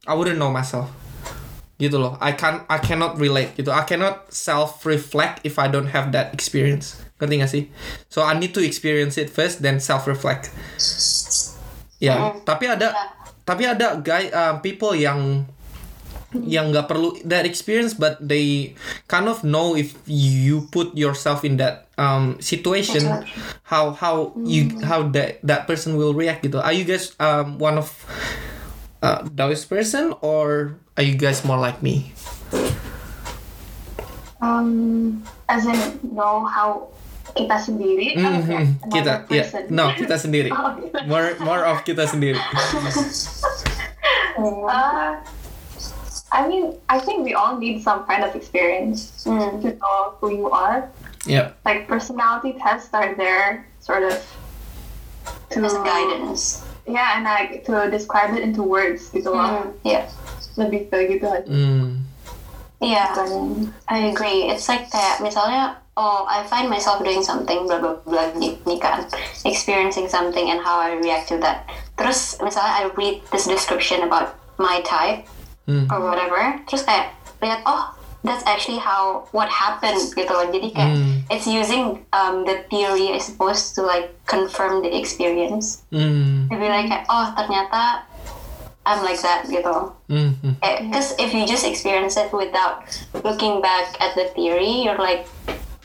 I 0.05 0.13
wouldn't 0.13 0.37
know 0.37 0.53
myself. 0.53 0.93
Gitu 1.81 1.97
loh. 1.97 2.21
I 2.21 2.37
can 2.37 2.69
I 2.69 2.77
cannot 2.77 3.17
relate 3.17 3.57
gitu. 3.57 3.73
I 3.73 3.89
cannot 3.89 4.29
self 4.29 4.85
reflect 4.85 5.41
if 5.49 5.57
I 5.57 5.73
don't 5.73 5.89
have 5.97 6.13
that 6.13 6.37
experience. 6.37 7.01
Ngerti 7.17 7.35
gak 7.41 7.49
sih? 7.49 7.65
So 8.13 8.21
I 8.21 8.37
need 8.37 8.53
to 8.53 8.61
experience 8.61 9.17
it 9.17 9.33
first 9.33 9.65
then 9.65 9.81
self 9.81 10.05
reflect. 10.05 10.53
Ya, 12.03 12.37
tapi 12.45 12.69
ada 12.69 12.93
tapi 13.49 13.65
ada 13.65 13.97
guy 13.97 14.29
uh, 14.29 14.61
people 14.61 14.93
yang 14.93 15.49
yang 16.41 16.73
nggak 16.73 16.89
perlu 16.89 17.13
that 17.29 17.45
experience 17.45 17.93
but 17.93 18.17
they 18.21 18.73
kind 19.05 19.29
of 19.29 19.45
know 19.45 19.77
if 19.77 19.93
you 20.09 20.65
put 20.73 20.93
yourself 20.97 21.45
in 21.45 21.61
that 21.61 21.92
um, 22.03 22.35
situation 22.43 23.07
how 23.63 23.95
how 23.95 24.15
you 24.43 24.67
how 24.83 25.07
that 25.07 25.39
that 25.47 25.71
person 25.71 25.95
will 25.95 26.11
react 26.13 26.43
gitu 26.43 26.59
are 26.59 26.75
you 26.75 26.83
guys 26.83 27.15
um, 27.23 27.63
one 27.63 27.79
of 27.79 27.95
uh, 29.01 29.23
those 29.31 29.63
person 29.63 30.11
or 30.19 30.75
are 30.99 31.07
you 31.07 31.15
guys 31.15 31.47
more 31.47 31.59
like 31.59 31.79
me 31.79 32.11
Um, 34.43 35.23
as 35.47 35.63
in 35.67 35.79
know 36.03 36.43
how 36.43 36.91
kita 37.33 37.55
sendiri. 37.57 38.19
Oh, 38.19 38.21
yeah, 38.21 38.43
Mhm. 38.43 38.91
kita 38.91 39.13
another 39.23 39.31
ya 39.31 39.45
person. 39.47 39.63
no 39.71 39.85
kita 39.95 40.15
sendiri 40.19 40.51
Oh, 40.59 40.75
kita. 40.75 41.07
more 41.07 41.27
more 41.41 41.63
of 41.63 41.87
kita 41.87 42.05
sendiri 42.05 42.43
Uh, 44.35 45.21
I 46.33 46.49
mean, 46.49 46.73
I 46.89 46.99
think 46.99 47.23
we 47.23 47.37
all 47.37 47.55
need 47.55 47.79
some 47.79 48.03
kind 48.03 48.25
of 48.25 48.33
experience 48.35 49.23
Mm. 49.23 49.61
to 49.61 49.69
know 49.77 50.17
who 50.19 50.33
you 50.33 50.49
are. 50.51 50.89
Yeah 51.25 51.53
Like 51.65 51.87
personality 51.87 52.59
tests 52.59 52.91
are 52.93 53.15
there, 53.15 53.67
sort 53.81 54.03
of, 54.03 54.19
to 55.55 55.59
As 55.63 55.75
guidance. 55.85 56.65
Yeah, 56.83 57.15
and 57.15 57.25
like 57.25 57.63
to 57.71 57.87
describe 57.91 58.35
it 58.35 58.43
into 58.43 58.67
words 58.67 59.07
gitu 59.15 59.31
loh. 59.31 59.63
Mm. 59.63 59.67
Yeah. 59.87 60.05
Lebih 60.59 60.91
ke 60.91 61.07
gitu 61.15 61.27
aja. 61.31 61.47
mm. 61.47 62.03
Yeah. 62.83 63.15
I 63.87 64.11
agree. 64.11 64.51
It's 64.51 64.67
like 64.67 64.91
that. 64.91 65.23
misalnya, 65.23 65.79
oh, 65.95 66.27
I 66.27 66.43
find 66.51 66.67
myself 66.67 66.99
doing 67.07 67.23
something, 67.23 67.71
blah 67.71 67.79
blah 67.79 68.03
blah, 68.03 68.35
nih, 68.35 68.59
nih 68.67 68.83
kan, 68.83 69.07
experiencing 69.47 70.11
something 70.11 70.51
and 70.51 70.59
how 70.59 70.83
I 70.83 70.99
react 70.99 71.31
to 71.31 71.39
that. 71.47 71.71
Terus 71.95 72.43
misalnya 72.43 72.83
I 72.83 72.85
read 72.99 73.23
this 73.31 73.47
description 73.47 74.03
about 74.03 74.35
my 74.59 74.83
type 74.83 75.31
Hmm. 75.63 75.87
or 75.95 76.03
whatever, 76.03 76.59
terus 76.67 76.83
kayak 76.83 77.15
lihat, 77.39 77.63
oh, 77.71 77.95
that's 78.23 78.47
actually 78.47 78.79
how 78.79 79.27
what 79.35 79.51
happened 79.51 79.99
gitu 80.15 80.31
loh. 80.31 80.47
Jadi 80.47 80.71
kayak 80.75 80.91
Hmm. 80.95 81.27
it's 81.31 81.47
using 81.47 82.03
um, 82.15 82.47
the 82.47 82.63
theory 82.71 83.11
I 83.15 83.19
suppose 83.19 83.75
to 83.75 83.83
like 83.83 84.15
confirm 84.31 84.83
the 84.83 84.91
experience. 84.95 85.83
Mm. 85.91 86.47
To 86.51 86.55
be 86.55 86.69
like, 86.71 86.91
oh 87.11 87.27
ternyata 87.35 88.07
I'm 88.83 89.03
like 89.07 89.19
that 89.23 89.47
gitu. 89.47 89.95
Mm. 90.11 90.39
Mm. 90.43 90.55
Because 90.59 91.15
if 91.19 91.31
you 91.31 91.47
just 91.47 91.63
experience 91.63 92.19
it 92.19 92.35
without 92.35 92.83
looking 93.23 93.63
back 93.63 93.95
at 94.03 94.19
the 94.19 94.27
theory, 94.35 94.83
you're 94.83 94.99
like, 94.99 95.27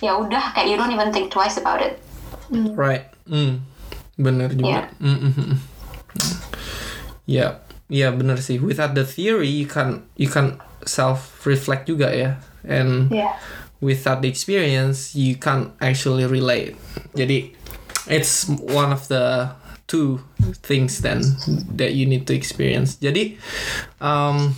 ya 0.01 0.17
udah, 0.17 0.53
kayak 0.57 0.65
you 0.65 0.77
don't 0.77 0.89
even 0.93 1.13
think 1.13 1.29
twice 1.29 1.61
about 1.61 1.77
it. 1.81 2.01
Right. 2.49 3.05
Mm. 3.29 3.61
Bener 4.17 4.49
juga. 4.49 4.65
Yeah. 4.65 4.85
Mm, 4.97 5.17
mm, 5.29 5.33
mm. 5.38 5.57
Ya, 7.29 7.61
ya 7.85 8.09
bener 8.09 8.41
sih. 8.41 8.57
Without 8.57 8.97
the 8.97 9.05
theory, 9.05 9.51
you 9.51 9.69
can 9.69 10.09
you 10.17 10.25
can 10.25 10.57
self 10.88 11.45
reflect 11.45 11.85
juga 11.91 12.09
ya. 12.11 12.41
And 12.67 13.11
Yeah. 13.11 13.35
without 13.79 14.23
the 14.23 14.29
experience, 14.31 15.13
you 15.13 15.38
can't 15.38 15.71
actually 15.79 16.25
relate. 16.25 16.75
Jadi, 17.13 17.53
it's 18.09 18.49
one 18.49 18.91
of 18.91 19.07
the 19.07 19.51
two 19.88 20.19
things 20.67 20.99
then 20.99 21.23
that 21.75 21.95
you 21.95 22.03
need 22.03 22.27
to 22.27 22.35
experience. 22.35 22.99
Jadi, 22.99 23.39
um, 24.03 24.55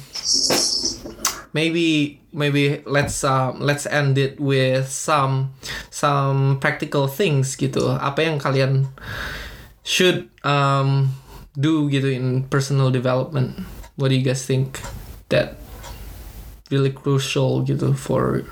maybe 1.54 2.20
maybe 2.34 2.82
let's 2.86 3.24
um, 3.24 3.60
let's 3.60 3.86
end 3.86 4.18
it 4.18 4.40
with 4.40 4.90
some 4.90 5.54
some 5.90 6.58
practical 6.62 7.06
things 7.06 7.54
gitu. 7.58 7.94
Apa 7.98 8.26
yang 8.26 8.38
kalian 8.42 8.90
should 9.86 10.30
um, 10.46 11.14
do 11.58 11.90
gitu 11.90 12.10
in 12.10 12.46
personal 12.50 12.90
development? 12.90 13.66
What 13.98 14.10
do 14.10 14.16
you 14.16 14.26
guys 14.26 14.46
think 14.46 14.80
that 15.30 15.60
really 16.70 16.92
crucial 16.92 17.62
gitu 17.66 17.94
for 17.94 18.46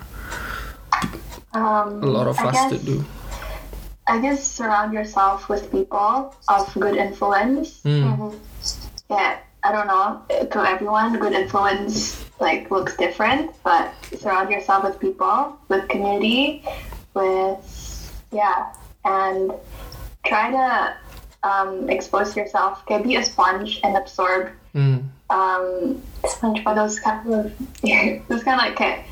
Um, 1.53 2.03
a 2.03 2.05
lot 2.05 2.28
of 2.28 2.38
I 2.38 2.49
us 2.49 2.53
guess, 2.53 2.70
to 2.70 2.78
do? 2.78 3.05
I 4.05 4.22
guess 4.22 4.45
surround 4.45 4.93
yourself 4.93 5.49
with 5.49 5.72
people 5.72 6.36
of 6.49 6.63
good 6.78 6.95
influence. 6.95 7.82
Mm. 7.82 8.38
Yeah, 9.09 9.41
I 9.63 9.72
don't 9.72 9.88
know. 9.88 10.22
To 10.30 10.59
everyone, 10.61 11.18
good 11.18 11.34
influence 11.34 12.22
like 12.38 12.70
looks 12.70 12.93
different, 12.97 13.57
but 13.63 13.89
surround 14.22 14.51
yourself 14.51 14.84
with 14.84 14.99
people, 14.99 15.57
with 15.70 15.88
community, 15.89 16.61
with 17.18 17.57
yeah, 18.30 18.70
and 19.01 19.49
try 20.30 20.51
to 20.51 20.93
um, 21.41 21.89
expose 21.89 22.38
yourself. 22.38 22.86
Be 22.86 23.15
a 23.18 23.24
sponge 23.24 23.82
and 23.84 23.97
absorb 23.97 24.53
Mm. 24.78 25.09
Um, 25.30 26.01
SpongeBob. 26.23 26.75
those 26.75 26.99
kind 26.99 27.34
of 27.34 27.51
those 28.30 28.43
kind 28.43 28.59
of 28.59 28.65
like 28.67 28.75
can, 28.75 29.03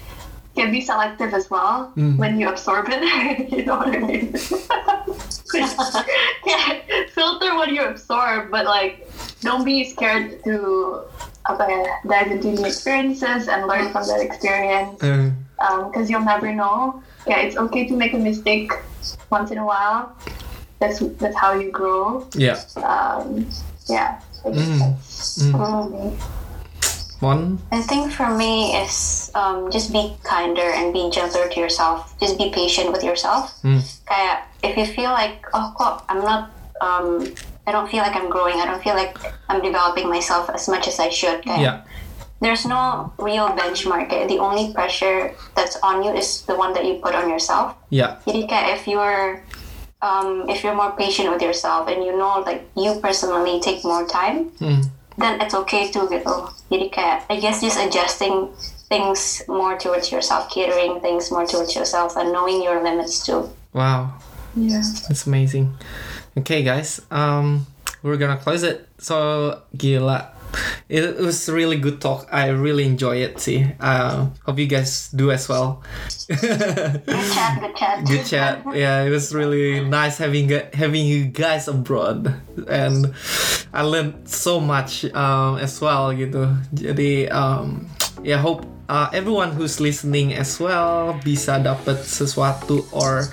can 0.55 0.71
be 0.71 0.81
selective 0.81 1.33
as 1.33 1.49
well 1.49 1.91
Mm. 1.95 2.17
when 2.17 2.39
you 2.39 2.49
absorb 2.49 2.87
it. 2.89 3.51
you 3.51 3.65
know 3.65 3.77
what 3.77 3.87
I 3.89 3.99
mean? 3.99 4.33
yeah, 6.45 6.79
filter 7.13 7.55
what 7.55 7.69
you 7.71 7.83
absorb, 7.83 8.51
but 8.51 8.65
like 8.65 9.07
don't 9.41 9.63
be 9.65 9.83
scared 9.89 10.43
to 10.43 11.01
apa 11.47 11.63
ya, 11.69 11.85
dive 12.09 12.31
into 12.31 12.47
new 12.51 12.65
experiences 12.65 13.47
and 13.47 13.67
learn 13.67 13.91
from 13.91 14.07
that 14.07 14.21
experience 14.21 14.97
Uh, 15.55 15.87
because 15.87 16.09
you'll 16.11 16.25
never 16.25 16.51
know. 16.51 16.99
Yeah, 17.23 17.39
it's 17.39 17.55
okay 17.55 17.87
to 17.87 17.95
make 17.95 18.11
a 18.11 18.19
mistake 18.19 18.73
once 19.31 19.51
in 19.51 19.57
a 19.57 19.63
while. 19.65 20.11
That's 20.83 20.99
that's 21.15 21.35
how 21.39 21.55
you 21.55 21.71
grow. 21.71 22.27
yeah. 22.35 22.59
Um, 22.83 23.47
yeah. 23.87 24.19
I 24.45 24.49
Mm. 24.49 24.93
Mm. 25.51 26.13
One. 27.21 27.57
I 27.71 27.81
think 27.81 28.11
for 28.11 28.29
me 28.29 28.75
is 28.75 29.31
um, 29.33 29.71
just 29.71 29.91
be 29.91 30.13
kinder 30.23 30.69
and 30.75 30.93
be 30.93 31.09
gentler 31.09 31.47
to 31.47 31.59
yourself. 31.59 32.13
Just 32.19 32.37
be 32.37 32.51
patient 32.51 32.91
with 32.91 33.03
yourself. 33.03 33.55
Mm. 33.63 33.81
Kayak 34.05 34.45
if 34.61 34.77
you 34.77 34.85
feel 34.85 35.11
like 35.11 35.41
oh 35.55 35.73
kok 35.79 36.05
I'm 36.11 36.21
not 36.21 36.51
um, 36.83 37.23
I 37.65 37.71
don't 37.71 37.89
feel 37.89 38.03
like 38.03 38.13
I'm 38.15 38.29
growing. 38.29 38.61
I 38.61 38.65
don't 38.65 38.83
feel 38.83 38.93
like 38.93 39.17
I'm 39.49 39.63
developing 39.63 40.09
myself 40.09 40.49
as 40.53 40.67
much 40.67 40.87
as 40.87 40.99
I 40.99 41.09
should. 41.09 41.41
Kayak, 41.41 41.61
Yeah. 41.61 41.77
There's 42.43 42.67
no 42.67 43.09
real 43.17 43.47
benchmark. 43.55 44.11
The 44.11 44.37
only 44.37 44.75
pressure 44.75 45.33
that's 45.55 45.79
on 45.81 46.03
you 46.03 46.11
is 46.11 46.43
the 46.45 46.53
one 46.53 46.75
that 46.75 46.83
you 46.85 46.99
put 46.99 47.15
on 47.15 47.31
yourself. 47.31 47.73
Yeah. 47.89 48.19
Jadi 48.27 48.45
kayak 48.45 48.67
if 48.75 48.81
you're 48.91 49.41
um, 50.05 50.45
if 50.45 50.61
you're 50.61 50.77
more 50.77 50.93
patient 50.93 51.33
with 51.33 51.41
yourself 51.41 51.89
and 51.89 52.05
you 52.05 52.13
know 52.13 52.45
like 52.45 52.61
you 52.77 53.01
personally 53.01 53.57
take 53.57 53.81
more 53.81 54.05
time, 54.05 54.53
Mm. 54.61 54.85
then 55.17 55.41
it's 55.41 55.57
okay 55.65 55.89
to 55.89 56.05
gitu. 56.05 56.35
Jadi 56.69 56.93
kayak 56.93 57.25
I 57.25 57.41
guess 57.41 57.65
just 57.65 57.81
adjusting 57.81 58.53
things 58.85 59.41
more 59.49 59.73
towards 59.81 60.13
yourself, 60.13 60.45
catering 60.53 61.01
things 61.01 61.33
more 61.33 61.47
towards 61.49 61.73
yourself, 61.73 62.13
and 62.13 62.29
knowing 62.29 62.61
your 62.61 62.85
limits 62.85 63.25
too. 63.25 63.49
Wow. 63.73 64.21
Yeah. 64.53 64.85
That's 65.09 65.25
amazing. 65.25 65.73
Okay, 66.37 66.61
guys. 66.61 67.01
Um, 67.09 67.65
we're 68.03 68.21
gonna 68.21 68.37
close 68.37 68.61
it. 68.61 68.85
So 69.01 69.57
gila. 69.73 70.34
It, 70.89 71.17
was 71.17 71.49
really 71.49 71.77
good 71.77 72.01
talk. 72.01 72.27
I 72.31 72.49
really 72.49 72.85
enjoy 72.85 73.17
it. 73.17 73.39
See, 73.39 73.65
uh, 73.79 74.27
hope 74.45 74.59
you 74.59 74.67
guys 74.67 75.09
do 75.09 75.31
as 75.31 75.49
well. 75.49 75.83
Good 76.27 76.39
chat, 77.33 77.61
good 77.61 77.75
chat. 77.75 78.05
good 78.05 78.25
chat. 78.25 78.63
Yeah, 78.73 79.03
it 79.03 79.09
was 79.09 79.33
really 79.33 79.81
nice 79.81 80.17
having 80.17 80.49
having 80.73 81.05
you 81.05 81.25
guys 81.25 81.67
abroad, 81.67 82.33
and 82.67 83.13
I 83.73 83.81
learned 83.81 84.29
so 84.29 84.59
much 84.59 85.05
um, 85.15 85.57
as 85.57 85.79
well 85.81 86.13
gitu. 86.13 86.53
Jadi 86.75 87.31
um, 87.31 87.89
yeah, 88.21 88.37
hope 88.37 88.74
uh, 88.89 89.09
everyone 89.13 89.51
who's 89.51 89.79
listening 89.79 90.33
as 90.33 90.59
well 90.59 91.17
bisa 91.25 91.61
dapat 91.61 92.01
sesuatu 92.05 92.85
or 92.93 93.29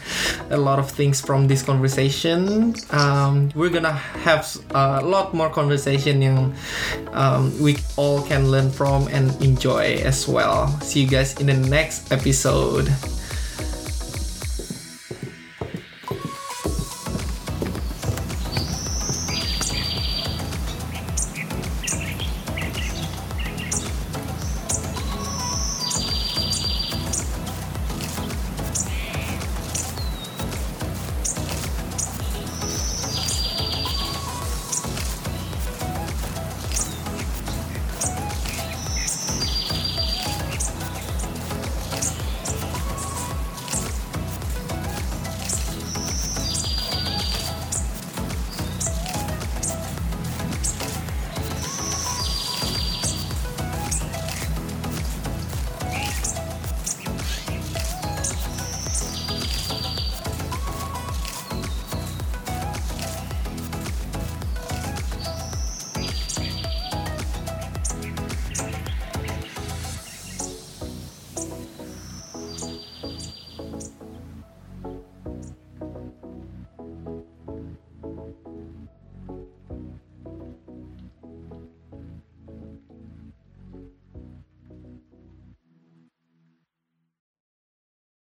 a 0.51 0.59
lot 0.59 0.79
of 0.79 0.91
things 0.91 1.21
from 1.21 1.49
this 1.49 1.63
conversation. 1.63 2.73
Um, 2.91 3.51
we're 3.55 3.73
gonna 3.73 3.97
have 4.25 4.49
a 4.73 5.01
lot 5.05 5.35
more 5.35 5.51
conversation 5.51 6.23
yang 6.23 6.55
um, 7.13 7.53
we 7.61 7.79
all 7.97 8.23
can 8.25 8.51
learn 8.51 8.71
from 8.73 9.09
and 9.13 9.31
enjoy 9.43 10.01
as 10.05 10.27
well. 10.29 10.69
See 10.81 11.05
you 11.05 11.09
guys 11.09 11.37
in 11.41 11.47
the 11.47 11.59
next 11.69 12.11
episode. 12.13 12.91